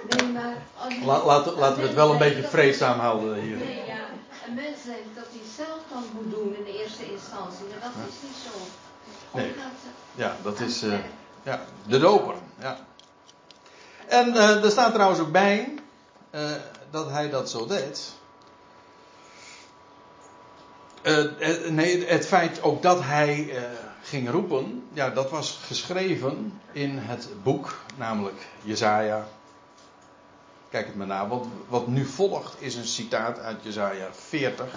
Nee, 0.10 0.32
maar 0.32 0.56
als 0.78 0.94
je, 0.94 1.06
La, 1.06 1.26
laten, 1.26 1.54
laten 1.54 1.82
we 1.82 1.88
het 1.88 1.96
wel 1.96 2.12
een 2.12 2.18
beetje 2.18 2.44
vreedzaam 2.44 3.00
houden 3.00 3.36
hier. 3.36 3.58
Nee, 3.58 3.86
ja. 3.86 4.00
Een 4.48 4.54
mens 4.54 4.84
denkt 4.84 5.16
dat 5.16 5.26
hij 5.30 5.66
zelf 5.66 5.80
dan 5.92 6.04
moet 6.14 6.32
doen 6.32 6.56
in 6.56 6.64
de 6.64 6.82
eerste 6.82 7.12
instantie. 7.12 7.66
Maar 7.70 7.80
dat 7.82 8.08
is 8.08 8.22
niet 8.24 8.38
zo. 8.44 8.50
Nee. 9.38 9.54
Ja, 10.16 10.36
dat 10.44 10.60
is 10.60 10.84
uh, 10.84 10.94
ja, 11.44 11.62
de 11.88 12.00
doper. 12.00 12.36
Ja. 12.60 12.78
En 14.12 14.28
uh, 14.28 14.64
er 14.64 14.72
staat 14.72 14.94
trouwens 14.94 15.20
ook 15.20 15.32
bij 15.32 15.74
uh, 16.32 16.52
dat 16.90 17.10
hij 17.10 17.30
dat 17.30 17.50
zo 17.50 17.68
deed. 17.68 18.14
Uh, 21.04 21.70
nee, 21.70 22.06
het 22.06 22.28
feit 22.28 22.64
ook 22.64 22.82
dat 22.82 23.02
hij 23.02 23.54
ging 24.02 24.30
roepen, 24.30 24.84
ja, 24.94 25.10
dat 25.10 25.30
was 25.30 25.60
geschreven 25.66 26.60
in 26.72 26.98
het 26.98 27.30
boek, 27.44 27.78
namelijk 27.98 28.48
Jezaja. 28.62 29.28
Kijk 30.70 30.86
het 30.86 30.96
maar 30.96 31.08
na, 31.08 31.28
want 31.28 31.48
wat 31.68 31.88
nu 31.88 32.06
volgt 32.06 32.62
is 32.62 32.76
een 32.76 32.88
citaat 32.88 33.40
uit 33.40 33.64
Jezaja 33.64 34.08
40. 34.12 34.76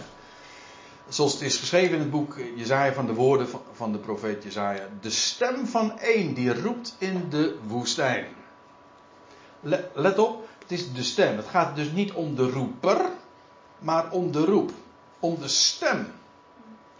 zoals 1.08 1.32
het 1.32 1.42
is 1.42 1.56
geschreven 1.56 1.94
in 1.94 2.00
het 2.00 2.10
boek 2.10 2.36
Jezaja 2.56 2.92
van 2.92 3.06
de 3.06 3.14
woorden 3.14 3.48
van, 3.48 3.62
van 3.72 3.92
de 3.92 3.98
profeet 3.98 4.42
Jezaja. 4.42 4.88
De 5.00 5.10
stem 5.10 5.66
van 5.66 5.98
één 5.98 6.34
die 6.34 6.62
roept 6.62 6.94
in 6.98 7.26
de 7.30 7.58
woestijn. 7.66 8.26
Let 9.94 10.18
op, 10.18 10.48
het 10.58 10.72
is 10.72 10.92
de 10.92 11.02
stem. 11.02 11.36
Het 11.36 11.48
gaat 11.48 11.76
dus 11.76 11.90
niet 11.90 12.12
om 12.12 12.34
de 12.34 12.50
roeper, 12.50 13.10
maar 13.78 14.10
om 14.10 14.32
de 14.32 14.44
roep. 14.44 14.70
Om 15.20 15.38
de 15.38 15.48
stem. 15.48 16.12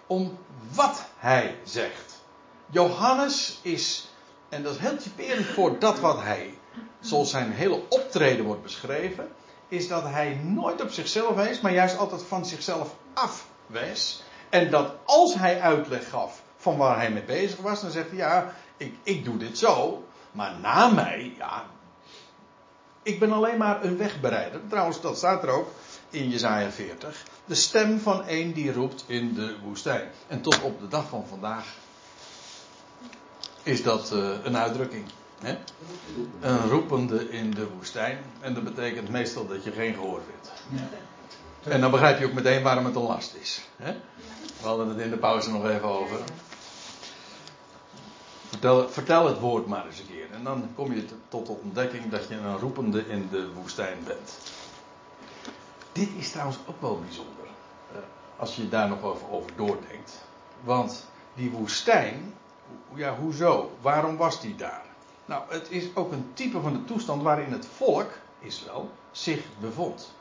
Om 0.07 0.39
wat 0.75 1.05
hij 1.17 1.57
zegt. 1.65 2.23
Johannes 2.71 3.59
is, 3.63 4.09
en 4.49 4.63
dat 4.63 4.75
is 4.75 4.81
heel 4.81 4.97
typerend 4.97 5.47
voor 5.47 5.79
dat 5.79 6.01
wat 6.01 6.23
hij, 6.23 6.59
zoals 7.01 7.31
zijn 7.31 7.53
hele 7.53 7.83
optreden 7.89 8.45
wordt 8.45 8.63
beschreven, 8.63 9.29
is 9.69 9.89
dat 9.89 10.03
hij 10.03 10.41
nooit 10.43 10.83
op 10.83 10.91
zichzelf 10.91 11.35
wees, 11.35 11.61
maar 11.61 11.73
juist 11.73 11.99
altijd 11.99 12.23
van 12.23 12.47
zichzelf 12.47 12.95
af 13.15 13.47
wees. 13.67 14.23
En 14.51 14.71
dat 14.71 14.95
als 15.05 15.35
hij 15.35 15.61
uitleg 15.61 16.09
gaf 16.09 16.43
van 16.57 16.77
waar 16.77 16.97
hij 16.97 17.11
mee 17.11 17.23
bezig 17.23 17.61
was, 17.61 17.81
dan 17.81 17.91
zegt 17.91 18.09
hij 18.09 18.19
ja, 18.19 18.55
ik, 18.77 18.95
ik 19.03 19.25
doe 19.25 19.37
dit 19.37 19.59
zo, 19.59 20.05
maar 20.33 20.55
na 20.61 20.89
mij, 20.89 21.35
ja, 21.39 21.65
ik 23.05 23.19
ben 23.19 23.33
alleen 23.33 23.59
maar 23.59 23.85
een 23.85 23.97
wegbereider. 23.97 24.61
Trouwens, 24.69 25.01
dat 25.01 25.17
staat 25.17 25.43
er 25.43 25.49
ook 25.49 25.71
in 26.11 26.29
Jezaja 26.29 26.71
40. 26.71 27.23
De 27.45 27.55
stem 27.55 28.01
van 28.01 28.23
een 28.27 28.53
die 28.53 28.73
roept 28.73 29.05
in 29.07 29.35
de 29.35 29.57
woestijn. 29.63 30.11
En 30.27 30.41
tot 30.41 30.63
op 30.63 30.81
de 30.81 30.89
dag 30.89 31.09
van 31.09 31.27
vandaag 31.29 31.67
is 33.63 33.83
dat 33.83 34.13
uh, 34.15 34.29
een 34.43 34.57
uitdrukking. 34.57 35.05
Hè? 35.41 35.59
Een 36.41 36.69
roepende 36.69 37.31
in 37.31 37.51
de 37.51 37.69
woestijn. 37.69 38.19
En 38.41 38.55
dat 38.55 38.65
betekent 38.65 39.09
meestal 39.09 39.47
dat 39.47 39.65
je 39.65 39.73
geen 39.73 39.95
gehoor 39.95 40.21
vindt. 40.31 40.53
En 41.63 41.81
dan 41.81 41.91
begrijp 41.91 42.19
je 42.19 42.27
ook 42.27 42.33
meteen 42.33 42.63
waarom 42.63 42.85
het 42.85 42.95
een 42.95 43.03
last 43.03 43.35
is. 43.41 43.61
Hè? 43.77 43.93
We 44.61 44.67
hadden 44.67 44.89
het 44.89 44.99
in 44.99 45.11
de 45.11 45.17
pauze 45.17 45.51
nog 45.51 45.69
even 45.69 45.89
over. 45.89 46.19
Vertel, 48.55 48.89
vertel, 48.89 49.27
het 49.27 49.39
woord 49.39 49.67
maar 49.67 49.87
eens 49.87 49.99
een 49.99 50.07
keer. 50.07 50.31
En 50.33 50.45
dan 50.45 50.69
kom 50.75 50.93
je 50.93 51.05
tot 51.29 51.47
de 51.47 51.53
ontdekking 51.53 52.11
dat 52.11 52.29
je 52.29 52.35
een 52.35 52.59
roepende 52.59 53.09
in 53.09 53.29
de 53.31 53.53
woestijn 53.53 53.99
bent. 54.05 54.39
Dit 55.93 56.09
is 56.19 56.31
trouwens 56.31 56.59
ook 56.67 56.81
wel 56.81 57.01
bijzonder. 57.01 57.47
Eh, 57.93 57.99
als 58.37 58.57
je 58.57 58.69
daar 58.69 58.89
nog 58.89 59.03
over, 59.03 59.31
over 59.31 59.51
doordenkt. 59.57 60.25
Want 60.61 61.07
die 61.35 61.51
woestijn, 61.51 62.35
ja, 62.95 63.17
hoezo? 63.17 63.71
Waarom 63.81 64.17
was 64.17 64.41
die 64.41 64.55
daar? 64.55 64.85
Nou, 65.25 65.43
het 65.49 65.71
is 65.71 65.97
ook 65.97 66.13
een 66.13 66.31
type 66.35 66.61
van 66.61 66.73
de 66.73 66.85
toestand 66.85 67.23
waarin 67.23 67.53
het 67.53 67.67
volk, 67.67 68.11
Israël, 68.39 68.91
zich 69.13 69.45
bevond. 69.61 70.13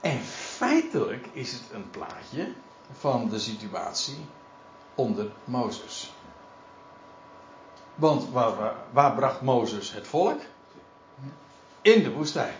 En 0.00 0.20
feitelijk 0.56 1.28
is 1.32 1.52
het 1.52 1.62
een 1.72 1.90
plaatje 1.90 2.52
van 2.92 3.28
de 3.28 3.38
situatie 3.38 4.26
onder 4.94 5.30
Mozes. 5.44 6.12
Want 8.00 8.30
waar, 8.30 8.74
waar, 8.90 9.14
bracht 9.14 9.40
Mozes 9.40 9.92
het 9.92 10.06
volk? 10.06 10.40
In 11.82 12.02
de 12.02 12.12
woestijn. 12.12 12.54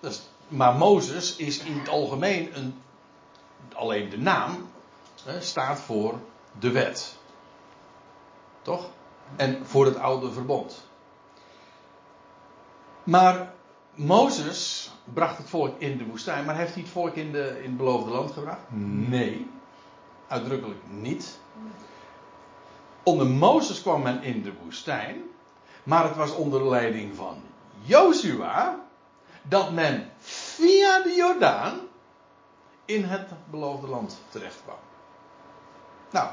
Dus, 0.00 0.28
maar 0.48 0.74
Mozes 0.74 1.36
is 1.36 1.58
in 1.58 1.78
het 1.78 1.88
algemeen 1.88 2.56
een. 2.56 2.82
Alleen 3.74 4.08
de 4.08 4.18
naam 4.18 4.68
hè, 5.24 5.40
staat 5.40 5.80
voor 5.80 6.18
de 6.58 6.70
wet. 6.70 7.16
Toch? 8.62 8.86
En 9.36 9.66
voor 9.66 9.84
het 9.84 9.96
oude 9.96 10.32
verbond. 10.32 10.86
Maar 13.02 13.52
Mozes 13.94 14.90
bracht 15.04 15.38
het 15.38 15.48
volk 15.48 15.80
in 15.80 15.98
de 15.98 16.06
woestijn, 16.06 16.44
maar 16.44 16.56
heeft 16.56 16.74
hij 16.74 16.82
het 16.82 16.92
volk 16.92 17.14
in, 17.14 17.32
de, 17.32 17.58
in 17.62 17.68
het 17.68 17.76
beloofde 17.76 18.10
land 18.10 18.30
gebracht? 18.30 18.60
Nee, 19.08 19.50
uitdrukkelijk 20.26 20.80
niet. 20.88 21.38
Onder 23.08 23.26
Mozes 23.26 23.82
kwam 23.82 24.02
men 24.02 24.22
in 24.22 24.42
de 24.42 24.52
woestijn, 24.62 25.22
maar 25.82 26.04
het 26.04 26.16
was 26.16 26.34
onder 26.34 26.68
leiding 26.68 27.16
van 27.16 27.42
Jozua 27.80 28.84
dat 29.42 29.72
men 29.72 30.10
via 30.20 31.02
de 31.02 31.14
Jordaan 31.14 31.80
in 32.84 33.04
het 33.04 33.28
beloofde 33.50 33.86
land 33.86 34.18
terecht 34.28 34.60
kwam. 34.64 34.76
Nou, 36.10 36.28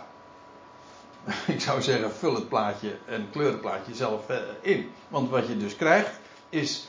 ik 1.56 1.62
zou 1.62 1.82
zeggen, 1.82 2.12
vul 2.12 2.34
het 2.34 2.50
plaatje 2.50 2.98
en 3.06 3.30
kleur 3.32 3.52
het 3.52 3.62
plaatje 3.62 3.96
zelf 3.96 4.30
eh, 4.30 4.38
in. 4.62 4.92
Want 5.08 5.30
wat 5.30 5.48
je 5.48 5.58
dus 5.58 5.76
krijgt 5.76 6.20
is 6.50 6.88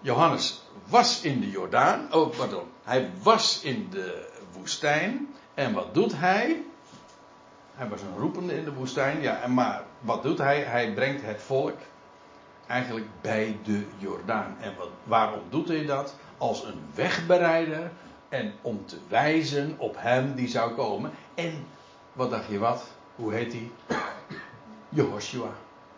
Johannes 0.00 0.62
was 0.88 1.20
in 1.20 1.40
de 1.40 1.50
Jordaan. 1.50 2.12
Oh, 2.12 2.36
pardon. 2.36 2.64
Hij 2.84 3.10
was 3.22 3.60
in 3.62 3.88
de 3.90 4.28
woestijn. 4.52 5.34
En 5.54 5.72
wat 5.72 5.94
doet 5.94 6.12
hij? 6.18 6.64
Hij 7.76 7.88
was 7.88 8.00
een 8.00 8.18
roepende 8.18 8.56
in 8.56 8.64
de 8.64 8.72
woestijn. 8.72 9.20
Ja, 9.20 9.46
maar 9.46 9.82
wat 10.00 10.22
doet 10.22 10.38
hij? 10.38 10.60
Hij 10.60 10.92
brengt 10.94 11.22
het 11.22 11.42
volk 11.42 11.76
eigenlijk 12.66 13.06
bij 13.20 13.58
de 13.64 13.86
Jordaan. 13.98 14.56
En 14.60 14.76
wat, 14.76 14.88
waarom 15.04 15.40
doet 15.50 15.68
hij 15.68 15.86
dat? 15.86 16.14
Als 16.38 16.64
een 16.64 16.80
wegbereider. 16.94 17.90
En 18.28 18.52
om 18.62 18.86
te 18.86 18.98
wijzen 19.08 19.74
op 19.78 19.94
hem 19.98 20.34
die 20.34 20.48
zou 20.48 20.74
komen. 20.74 21.10
En 21.34 21.66
wat 22.12 22.30
dacht 22.30 22.48
je 22.48 22.58
wat? 22.58 22.84
Hoe 23.14 23.32
heet 23.32 23.52
hij? 23.52 23.70
Jehoshua 24.88 25.50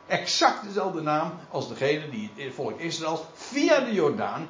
exact 0.09 0.65
dezelfde 0.65 1.01
naam 1.01 1.33
als 1.51 1.69
degene 1.69 2.11
die 2.11 2.31
het 2.35 2.55
volk 2.55 2.81
Israël 2.81 3.27
via 3.35 3.81
de 3.81 3.93
Jordaan 3.93 4.49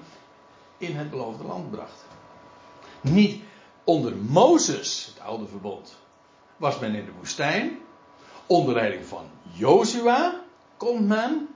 in 0.78 0.96
het 0.96 1.10
beloofde 1.10 1.44
land 1.44 1.70
bracht. 1.70 2.04
Niet 3.00 3.42
onder 3.84 4.16
Mozes, 4.16 5.12
het 5.14 5.24
oude 5.24 5.46
verbond, 5.46 5.96
was 6.58 6.78
men 6.78 6.94
in 6.94 7.04
de 7.04 7.12
woestijn. 7.16 7.78
Onder 8.46 8.74
leiding 8.74 9.04
van 9.04 9.24
Jozua 9.42 10.40
komt 10.76 11.06
men 11.06 11.48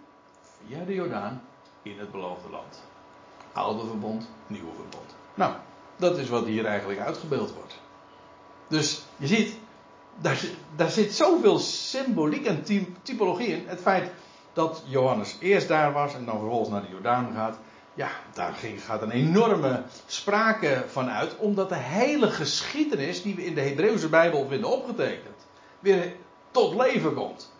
via 0.66 0.84
de 0.84 0.94
Jordaan 0.94 1.42
in 1.82 1.98
het 1.98 2.10
beloofde 2.10 2.50
land. 2.50 2.82
Oude 3.52 3.86
verbond, 3.86 4.28
nieuwe 4.46 4.72
verbond. 4.74 5.14
Nou, 5.34 5.54
dat 5.96 6.18
is 6.18 6.28
wat 6.28 6.44
hier 6.44 6.64
eigenlijk 6.64 7.00
uitgebeeld 7.00 7.54
wordt. 7.54 7.80
Dus 8.68 9.02
je 9.16 9.26
ziet, 9.26 9.56
daar, 10.20 10.44
daar 10.76 10.90
zit 10.90 11.14
zoveel 11.14 11.58
symboliek 11.58 12.46
en 12.46 12.64
typologie 13.02 13.46
in. 13.46 13.68
Het 13.68 13.80
feit 13.80 14.10
dat 14.52 14.82
Johannes 14.86 15.36
eerst 15.40 15.68
daar 15.68 15.92
was 15.92 16.14
en 16.14 16.24
dan 16.24 16.38
vervolgens 16.38 16.70
naar 16.70 16.82
de 16.82 16.90
Jordaan 16.90 17.32
gaat. 17.34 17.58
Ja, 17.94 18.08
daar 18.32 18.54
gaat 18.76 19.02
een 19.02 19.10
enorme 19.10 19.82
sprake 20.06 20.84
van 20.88 21.10
uit, 21.10 21.36
omdat 21.36 21.68
de 21.68 21.76
hele 21.76 22.30
geschiedenis 22.30 23.22
die 23.22 23.34
we 23.34 23.44
in 23.44 23.54
de 23.54 23.60
Hebreeuwse 23.60 24.08
Bijbel 24.08 24.46
vinden 24.48 24.70
opgetekend, 24.70 25.46
weer 25.80 26.14
tot 26.50 26.74
leven 26.74 27.14
komt. 27.14 27.52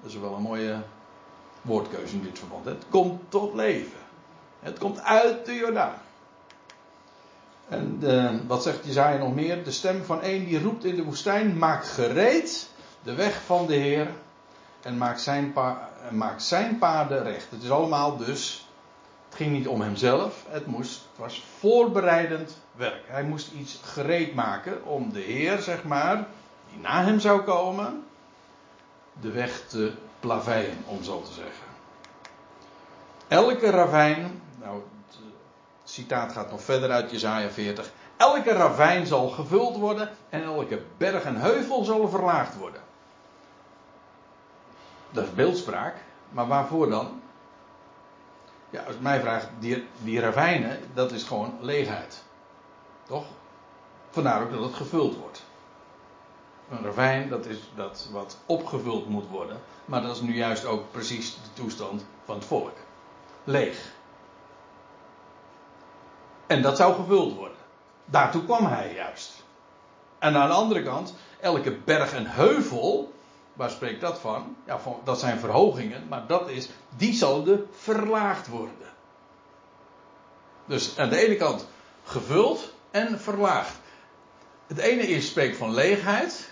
Dat 0.00 0.10
is 0.10 0.18
wel 0.18 0.34
een 0.34 0.42
mooie 0.42 0.82
woordkeuze 1.62 2.14
in 2.14 2.22
dit 2.22 2.38
verband. 2.38 2.64
Het 2.64 2.84
komt 2.88 3.20
tot 3.28 3.54
leven. 3.54 3.98
Het 4.60 4.78
komt 4.78 5.00
uit 5.00 5.46
de 5.46 5.54
Jordaan. 5.54 5.94
En 7.68 7.98
uh, 8.02 8.30
wat 8.46 8.62
zegt 8.62 8.84
Jezaja 8.84 9.18
nog 9.18 9.34
meer? 9.34 9.64
De 9.64 9.70
stem 9.70 10.04
van 10.04 10.18
een 10.22 10.44
die 10.44 10.62
roept 10.62 10.84
in 10.84 10.96
de 10.96 11.04
woestijn: 11.04 11.58
Maak 11.58 11.84
gereed 11.84 12.68
de 13.02 13.14
weg 13.14 13.42
van 13.46 13.66
de 13.66 13.74
Heer 13.74 14.08
en 14.82 14.98
maak 14.98 15.18
zijn, 15.18 15.54
maak 16.10 16.40
zijn 16.40 16.78
paden 16.78 17.22
recht. 17.22 17.50
Het 17.50 17.62
is 17.62 17.70
allemaal 17.70 18.16
dus. 18.16 18.66
Het 19.32 19.40
ging 19.40 19.52
niet 19.52 19.68
om 19.68 19.80
hemzelf, 19.80 20.44
het, 20.48 20.66
moest, 20.66 21.00
het 21.10 21.18
was 21.18 21.44
voorbereidend 21.58 22.58
werk. 22.72 23.04
Hij 23.06 23.22
moest 23.22 23.52
iets 23.52 23.80
gereed 23.82 24.34
maken 24.34 24.84
om 24.84 25.12
de 25.12 25.20
Heer, 25.20 25.58
zeg 25.58 25.84
maar, 25.84 26.26
die 26.70 26.80
na 26.80 27.04
hem 27.04 27.20
zou 27.20 27.40
komen, 27.40 28.04
de 29.20 29.30
weg 29.30 29.66
te 29.66 29.92
plaveien, 30.20 30.84
om 30.86 31.02
zo 31.02 31.22
te 31.22 31.32
zeggen. 31.32 31.66
Elke 33.28 33.70
ravijn, 33.70 34.42
nou, 34.60 34.82
citaat 35.84 36.32
gaat 36.32 36.50
nog 36.50 36.62
verder 36.62 36.90
uit 36.90 37.10
Jezaja 37.10 37.50
40. 37.50 37.92
Elke 38.16 38.52
ravijn 38.52 39.06
zal 39.06 39.28
gevuld 39.28 39.76
worden 39.76 40.10
en 40.28 40.42
elke 40.42 40.82
berg 40.96 41.24
en 41.24 41.36
heuvel 41.36 41.84
zal 41.84 42.08
verlaagd 42.08 42.56
worden. 42.56 42.80
Dat 45.10 45.24
is 45.24 45.34
beeldspraak, 45.34 45.94
maar 46.30 46.46
waarvoor 46.46 46.90
dan? 46.90 47.21
Ja, 48.72 48.82
als 48.82 48.98
mij 48.98 49.20
vraagt, 49.20 49.48
die, 49.58 49.86
die 50.02 50.20
ravijnen, 50.20 50.80
dat 50.94 51.12
is 51.12 51.22
gewoon 51.22 51.54
leegheid. 51.60 52.22
Toch? 53.06 53.24
Vandaar 54.10 54.42
ook 54.42 54.50
dat 54.50 54.62
het 54.62 54.74
gevuld 54.74 55.16
wordt. 55.16 55.42
Een 56.70 56.84
ravijn, 56.84 57.28
dat 57.28 57.46
is 57.46 57.58
dat 57.74 58.08
wat 58.12 58.38
opgevuld 58.46 59.08
moet 59.08 59.28
worden. 59.28 59.60
Maar 59.84 60.02
dat 60.02 60.14
is 60.14 60.20
nu 60.20 60.36
juist 60.36 60.64
ook 60.64 60.90
precies 60.90 61.34
de 61.34 61.52
toestand 61.52 62.04
van 62.24 62.34
het 62.34 62.44
volk. 62.44 62.76
Leeg. 63.44 63.92
En 66.46 66.62
dat 66.62 66.76
zou 66.76 66.94
gevuld 66.94 67.34
worden. 67.34 67.56
Daartoe 68.04 68.44
kwam 68.44 68.66
hij 68.66 68.94
juist. 68.94 69.44
En 70.18 70.36
aan 70.36 70.48
de 70.48 70.54
andere 70.54 70.82
kant, 70.82 71.14
elke 71.40 71.72
berg 71.76 72.12
en 72.12 72.26
heuvel, 72.26 73.12
waar 73.52 73.70
spreekt 73.70 74.00
dat 74.00 74.18
van? 74.18 74.56
Ja, 74.66 74.80
dat 75.04 75.20
zijn 75.20 75.38
verhogingen, 75.38 76.08
maar 76.08 76.26
dat 76.26 76.48
is, 76.48 76.68
die 76.96 77.12
zullen 77.12 77.68
verlaagd 77.70 78.48
worden. 78.48 78.90
Dus 80.64 80.98
aan 80.98 81.08
de 81.08 81.26
ene 81.26 81.36
kant 81.36 81.66
gevuld 82.04 82.72
en 82.90 83.20
verlaagd. 83.20 83.76
het 84.66 84.78
ene 84.78 85.02
is 85.02 85.26
spreekt 85.26 85.56
van 85.56 85.74
leegheid. 85.74 86.50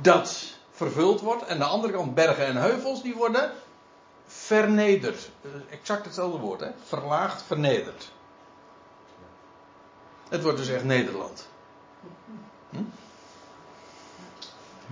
Dat 0.00 0.56
vervuld 0.70 1.20
wordt. 1.20 1.44
En 1.44 1.58
de 1.58 1.64
andere 1.64 1.92
kant 1.92 2.14
bergen 2.14 2.46
en 2.46 2.56
heuvels 2.56 3.02
die 3.02 3.14
worden 3.14 3.52
vernederd. 4.26 5.30
Exact 5.70 6.04
hetzelfde 6.04 6.38
woord, 6.38 6.60
hè? 6.60 6.70
Verlaagd, 6.84 7.42
vernederd. 7.42 8.12
Het 10.28 10.42
wordt 10.42 10.58
dus 10.58 10.68
echt 10.68 10.84
Nederland. 10.84 11.48
Hm? 12.70 12.82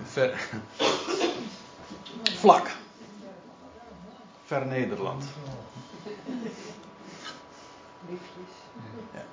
Ver... 0.04 0.38
Vlak. 2.42 2.70
Ver 4.44 4.66
Nederland. 4.66 5.24
Ja. 9.12 9.24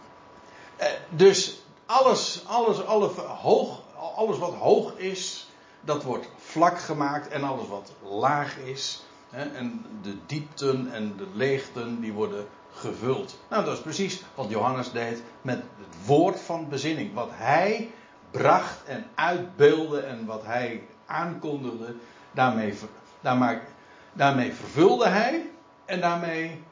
Eh, 0.75 0.87
dus 1.09 1.61
alles, 1.85 2.43
alles, 2.45 2.85
alles, 2.85 3.11
hoog, 3.17 3.81
alles 4.15 4.37
wat 4.37 4.53
hoog 4.53 4.97
is, 4.97 5.47
dat 5.81 6.03
wordt 6.03 6.29
vlak 6.37 6.79
gemaakt. 6.79 7.27
En 7.27 7.43
alles 7.43 7.67
wat 7.67 7.91
laag 8.03 8.57
is, 8.57 9.03
hè, 9.29 9.43
en 9.43 9.85
de 10.01 10.17
diepten 10.25 10.91
en 10.91 11.13
de 11.17 11.27
leegten, 11.33 11.99
die 12.01 12.13
worden 12.13 12.47
gevuld. 12.71 13.39
Nou, 13.49 13.65
dat 13.65 13.73
is 13.73 13.81
precies 13.81 14.21
wat 14.35 14.49
Johannes 14.49 14.91
deed 14.91 15.21
met 15.41 15.57
het 15.57 16.05
woord 16.05 16.39
van 16.39 16.69
bezinning. 16.69 17.13
Wat 17.13 17.29
hij 17.31 17.91
bracht 18.31 18.83
en 18.85 19.05
uitbeelde 19.15 19.99
en 19.99 20.25
wat 20.25 20.43
hij 20.45 20.83
aankondigde, 21.05 21.95
daarmee, 22.31 22.77
daarmee, 23.21 23.59
daarmee 24.13 24.53
vervulde 24.53 25.07
hij 25.07 25.49
en 25.85 26.01
daarmee 26.01 26.63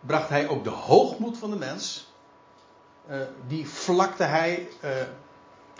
bracht 0.00 0.28
hij 0.28 0.48
ook 0.48 0.64
de 0.64 0.70
hoogmoed 0.70 1.38
van 1.38 1.50
de 1.50 1.56
mens, 1.56 2.12
uh, 3.10 3.16
die 3.46 3.68
vlakte 3.68 4.22
hij 4.22 4.68
uh, 4.84 4.90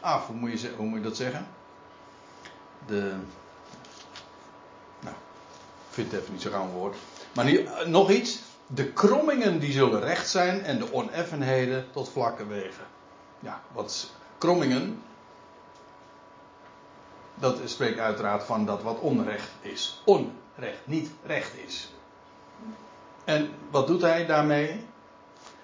af. 0.00 0.26
Hoe 0.26 0.36
moet, 0.36 0.60
je, 0.60 1.00
dat 1.02 1.16
zeggen? 1.16 1.46
De. 2.86 3.14
Nou, 5.00 5.14
ik 5.88 5.94
vind 5.94 6.12
het 6.12 6.20
even 6.20 6.32
niet 6.32 6.42
zo 6.42 6.50
gauw 6.50 6.68
woord. 6.68 6.96
Maar 7.34 7.44
nu, 7.44 7.60
uh, 7.60 7.86
nog 7.86 8.10
iets. 8.10 8.42
De 8.68 8.92
krommingen 8.92 9.58
die 9.58 9.72
zullen 9.72 10.00
recht 10.00 10.28
zijn 10.28 10.62
en 10.62 10.78
de 10.78 10.92
oneffenheden 10.92 11.86
tot 11.92 12.08
vlakke 12.08 12.46
wegen. 12.46 12.84
Ja, 13.40 13.60
wat 13.72 14.10
krommingen. 14.38 15.02
Dat 17.34 17.60
spreekt 17.64 17.98
uiteraard 17.98 18.42
van 18.42 18.66
dat 18.66 18.82
wat 18.82 18.98
onrecht 18.98 19.50
is. 19.60 20.02
Onrecht, 20.04 20.80
niet 20.84 21.10
recht 21.26 21.52
is. 21.66 21.90
En 23.24 23.50
wat 23.70 23.86
doet 23.86 24.02
hij 24.02 24.26
daarmee? 24.26 24.86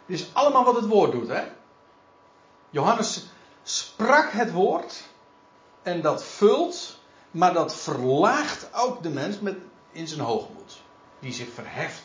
Dit 0.06 0.20
is 0.20 0.30
allemaal 0.32 0.64
wat 0.64 0.76
het 0.76 0.86
woord 0.86 1.12
doet, 1.12 1.28
hè? 1.28 1.42
Johannes 2.70 3.26
sprak 3.62 4.30
het 4.30 4.52
woord 4.52 5.02
en 5.82 6.00
dat 6.00 6.24
vult, 6.24 6.98
maar 7.30 7.52
dat 7.52 7.76
verlaagt 7.76 8.68
ook 8.74 9.02
de 9.02 9.10
mens 9.10 9.40
met, 9.40 9.56
in 9.92 10.08
zijn 10.08 10.20
hoogmoed. 10.20 10.82
Die 11.18 11.32
zich 11.32 11.52
verheft 11.52 12.02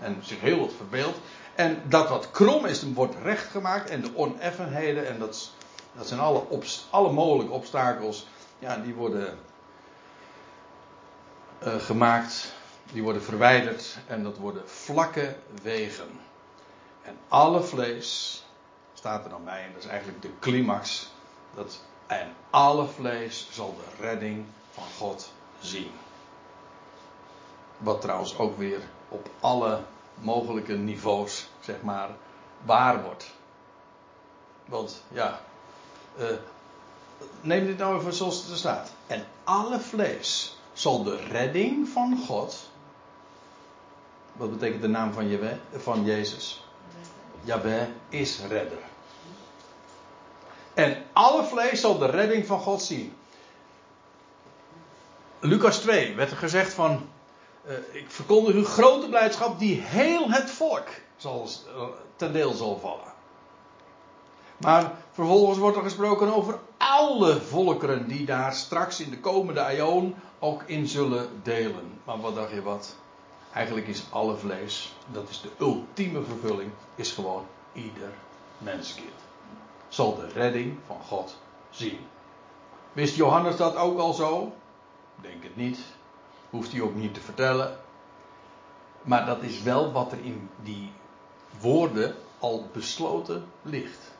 en 0.00 0.18
zich 0.22 0.40
heel 0.40 0.58
wat 0.58 0.72
verbeeldt. 0.76 1.18
En 1.54 1.82
dat 1.88 2.08
wat 2.08 2.30
krom 2.30 2.64
is, 2.64 2.92
wordt 2.92 3.14
recht 3.22 3.50
gemaakt 3.50 3.90
en 3.90 4.00
de 4.00 4.16
oneffenheden, 4.16 5.08
en 5.08 5.18
dat, 5.18 5.50
dat 5.96 6.06
zijn 6.06 6.20
alle, 6.20 6.42
alle 6.90 7.12
mogelijke 7.12 7.52
obstakels, 7.52 8.26
ja, 8.58 8.76
die 8.76 8.94
worden 8.94 9.38
uh, 11.62 11.74
gemaakt 11.74 12.54
die 12.92 13.02
worden 13.02 13.22
verwijderd 13.22 13.96
en 14.06 14.22
dat 14.22 14.36
worden 14.36 14.68
vlakke 14.68 15.36
wegen. 15.62 16.20
En 17.02 17.18
alle 17.28 17.62
vlees, 17.62 18.42
staat 18.94 19.24
er 19.24 19.30
dan 19.30 19.44
bij, 19.44 19.64
en 19.64 19.72
dat 19.72 19.82
is 19.82 19.88
eigenlijk 19.88 20.22
de 20.22 20.30
climax, 20.40 21.10
dat, 21.54 21.80
en 22.06 22.34
alle 22.50 22.86
vlees 22.86 23.48
zal 23.50 23.76
de 23.76 24.02
redding 24.02 24.44
van 24.70 24.84
God 24.98 25.32
zien. 25.60 25.90
Wat 27.78 28.00
trouwens 28.00 28.38
ook 28.38 28.58
weer 28.58 28.80
op 29.08 29.28
alle 29.40 29.80
mogelijke 30.14 30.72
niveaus, 30.72 31.48
zeg 31.60 31.82
maar, 31.82 32.08
waar 32.64 33.02
wordt. 33.02 33.34
Want 34.64 35.02
ja, 35.08 35.40
uh, 36.18 36.26
neem 37.40 37.66
dit 37.66 37.78
nou 37.78 37.98
even 37.98 38.12
zoals 38.12 38.42
het 38.42 38.50
er 38.50 38.56
staat. 38.56 38.90
En 39.06 39.26
alle 39.44 39.80
vlees 39.80 40.56
zal 40.72 41.02
de 41.02 41.16
redding 41.16 41.88
van 41.88 42.22
God 42.26 42.68
wat 44.36 44.50
betekent 44.50 44.82
de 44.82 44.88
naam 44.88 45.12
van, 45.12 45.38
van 45.76 46.04
Jezus? 46.04 46.64
Jabé 47.44 47.88
is 48.08 48.40
redder. 48.48 48.78
En 50.74 51.04
alle 51.12 51.44
vlees 51.44 51.80
zal 51.80 51.98
de 51.98 52.06
redding 52.06 52.46
van 52.46 52.60
God 52.60 52.82
zien. 52.82 53.16
Lucas 55.40 55.78
2 55.78 56.14
werd 56.14 56.30
er 56.30 56.36
gezegd 56.36 56.74
van. 56.74 57.08
Uh, 57.66 57.72
ik 57.92 58.10
verkondig 58.10 58.54
u 58.54 58.64
grote 58.64 59.08
blijdschap 59.08 59.58
die 59.58 59.80
heel 59.80 60.30
het 60.30 60.50
volk 60.50 60.88
uh, 61.24 61.82
ten 62.16 62.32
deel 62.32 62.52
zal 62.52 62.78
vallen. 62.78 63.14
Maar 64.56 64.92
vervolgens 65.10 65.58
wordt 65.58 65.76
er 65.76 65.82
gesproken 65.82 66.34
over 66.34 66.58
alle 66.76 67.40
volkeren 67.40 68.08
die 68.08 68.26
daar 68.26 68.52
straks 68.52 69.00
in 69.00 69.10
de 69.10 69.20
komende 69.20 69.60
aion 69.64 70.14
ook 70.38 70.62
in 70.62 70.86
zullen 70.86 71.28
delen. 71.42 72.00
Maar 72.04 72.20
wat 72.20 72.34
dacht 72.34 72.50
je 72.50 72.62
wat? 72.62 72.96
Eigenlijk 73.52 73.86
is 73.86 74.04
alle 74.10 74.36
vlees, 74.36 74.94
dat 75.12 75.28
is 75.28 75.40
de 75.40 75.50
ultieme 75.58 76.22
vervulling, 76.22 76.70
is 76.94 77.12
gewoon 77.12 77.46
ieder 77.72 78.12
menskind. 78.58 79.14
Zal 79.88 80.14
de 80.14 80.28
redding 80.28 80.78
van 80.86 81.00
God 81.06 81.36
zien. 81.70 81.98
Wist 82.92 83.16
Johannes 83.16 83.56
dat 83.56 83.76
ook 83.76 83.98
al 83.98 84.12
zo? 84.12 84.52
Denk 85.20 85.42
het 85.42 85.56
niet. 85.56 85.78
Hoeft 86.50 86.72
hij 86.72 86.80
ook 86.80 86.94
niet 86.94 87.14
te 87.14 87.20
vertellen. 87.20 87.78
Maar 89.02 89.26
dat 89.26 89.42
is 89.42 89.62
wel 89.62 89.92
wat 89.92 90.12
er 90.12 90.24
in 90.24 90.50
die 90.62 90.92
woorden 91.60 92.14
al 92.38 92.68
besloten 92.72 93.46
ligt. 93.62 94.15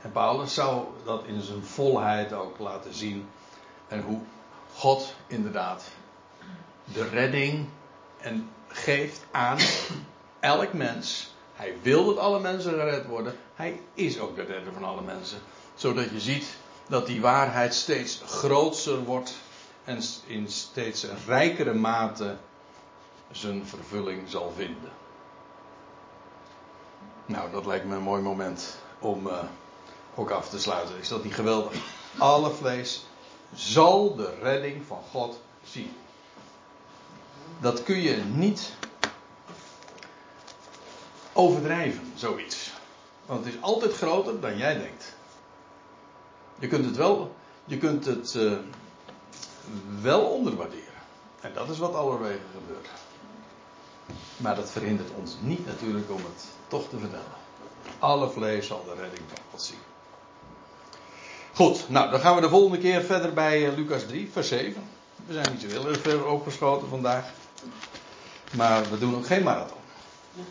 En 0.00 0.12
Paulus 0.12 0.54
zou 0.54 0.84
dat 1.04 1.24
in 1.24 1.40
zijn 1.40 1.62
volheid 1.62 2.32
ook 2.32 2.58
laten 2.58 2.94
zien. 2.94 3.28
En 3.88 4.02
hoe 4.02 4.20
God 4.74 5.14
inderdaad 5.26 5.84
de 6.84 7.08
redding 7.08 7.68
en 8.20 8.50
geeft 8.68 9.24
aan 9.30 9.58
elk 10.40 10.72
mens. 10.72 11.34
Hij 11.54 11.74
wil 11.82 12.04
dat 12.04 12.18
alle 12.18 12.40
mensen 12.40 12.72
gered 12.72 13.06
worden. 13.06 13.36
Hij 13.54 13.80
is 13.94 14.18
ook 14.18 14.36
de 14.36 14.42
redder 14.42 14.72
van 14.72 14.84
alle 14.84 15.02
mensen. 15.02 15.38
Zodat 15.74 16.10
je 16.10 16.20
ziet 16.20 16.56
dat 16.86 17.06
die 17.06 17.20
waarheid 17.20 17.74
steeds 17.74 18.22
groter 18.26 19.04
wordt 19.04 19.34
en 19.84 20.00
in 20.26 20.50
steeds 20.50 21.06
rijkere 21.26 21.74
mate 21.74 22.36
zijn 23.30 23.66
vervulling 23.66 24.28
zal 24.28 24.52
vinden. 24.56 24.90
Nou, 27.26 27.50
dat 27.50 27.66
lijkt 27.66 27.84
me 27.84 27.94
een 27.94 28.02
mooi 28.02 28.22
moment 28.22 28.78
om 28.98 29.26
uh, 29.26 29.38
ook 30.16 30.30
af 30.30 30.48
te 30.48 30.60
sluiten. 30.60 30.98
Is 30.98 31.08
dat 31.08 31.24
niet 31.24 31.34
geweldig? 31.34 31.72
Alle 32.18 32.50
vlees 32.50 33.06
zal 33.54 34.14
de 34.14 34.34
redding 34.42 34.86
van 34.86 35.02
God 35.10 35.40
zien 35.64 35.92
dat 37.60 37.82
kun 37.82 38.00
je 38.00 38.16
niet 38.16 38.72
overdrijven, 41.32 42.12
zoiets. 42.14 42.72
Want 43.26 43.44
het 43.44 43.54
is 43.54 43.62
altijd 43.62 43.92
groter 43.92 44.40
dan 44.40 44.56
jij 44.56 44.78
denkt. 44.78 45.14
Je 46.58 46.68
kunt 46.68 46.84
het 46.84 46.96
wel, 46.96 47.34
je 47.64 47.78
kunt 47.78 48.04
het 48.04 48.34
uh, 48.34 48.52
wel 50.00 50.20
onderwaarderen. 50.20 50.84
En 51.40 51.52
dat 51.54 51.68
is 51.68 51.78
wat 51.78 51.94
allerwege 51.94 52.40
gebeurt. 52.52 52.88
Maar 54.36 54.56
dat 54.56 54.70
verhindert 54.70 55.10
ons 55.14 55.36
niet 55.40 55.66
natuurlijk 55.66 56.10
om 56.10 56.16
het 56.24 56.44
toch 56.68 56.88
te 56.88 56.98
vertellen. 56.98 57.24
Alle 57.98 58.30
vlees 58.30 58.66
zal 58.66 58.84
de 58.84 58.94
redding 58.94 59.22
van 59.28 59.38
God 59.50 59.62
zien. 59.62 59.78
Goed, 61.56 61.88
nou 61.88 62.10
dan 62.10 62.20
gaan 62.20 62.34
we 62.34 62.40
de 62.40 62.48
volgende 62.48 62.78
keer 62.78 63.02
verder 63.02 63.32
bij 63.32 63.68
uh, 63.68 63.76
Lucas 63.76 64.06
3, 64.06 64.28
vers 64.32 64.48
7. 64.48 64.82
We 65.26 65.32
zijn 65.32 65.46
niet 65.52 65.60
zo 65.60 65.66
heel 65.66 65.88
erg 65.88 66.00
ver 66.00 66.26
opgeschoten 66.26 66.88
vandaag. 66.88 67.24
Maar 68.50 68.90
we 68.90 68.98
doen 68.98 69.16
ook 69.16 69.26
geen 69.26 69.42
marathon. 69.42 69.75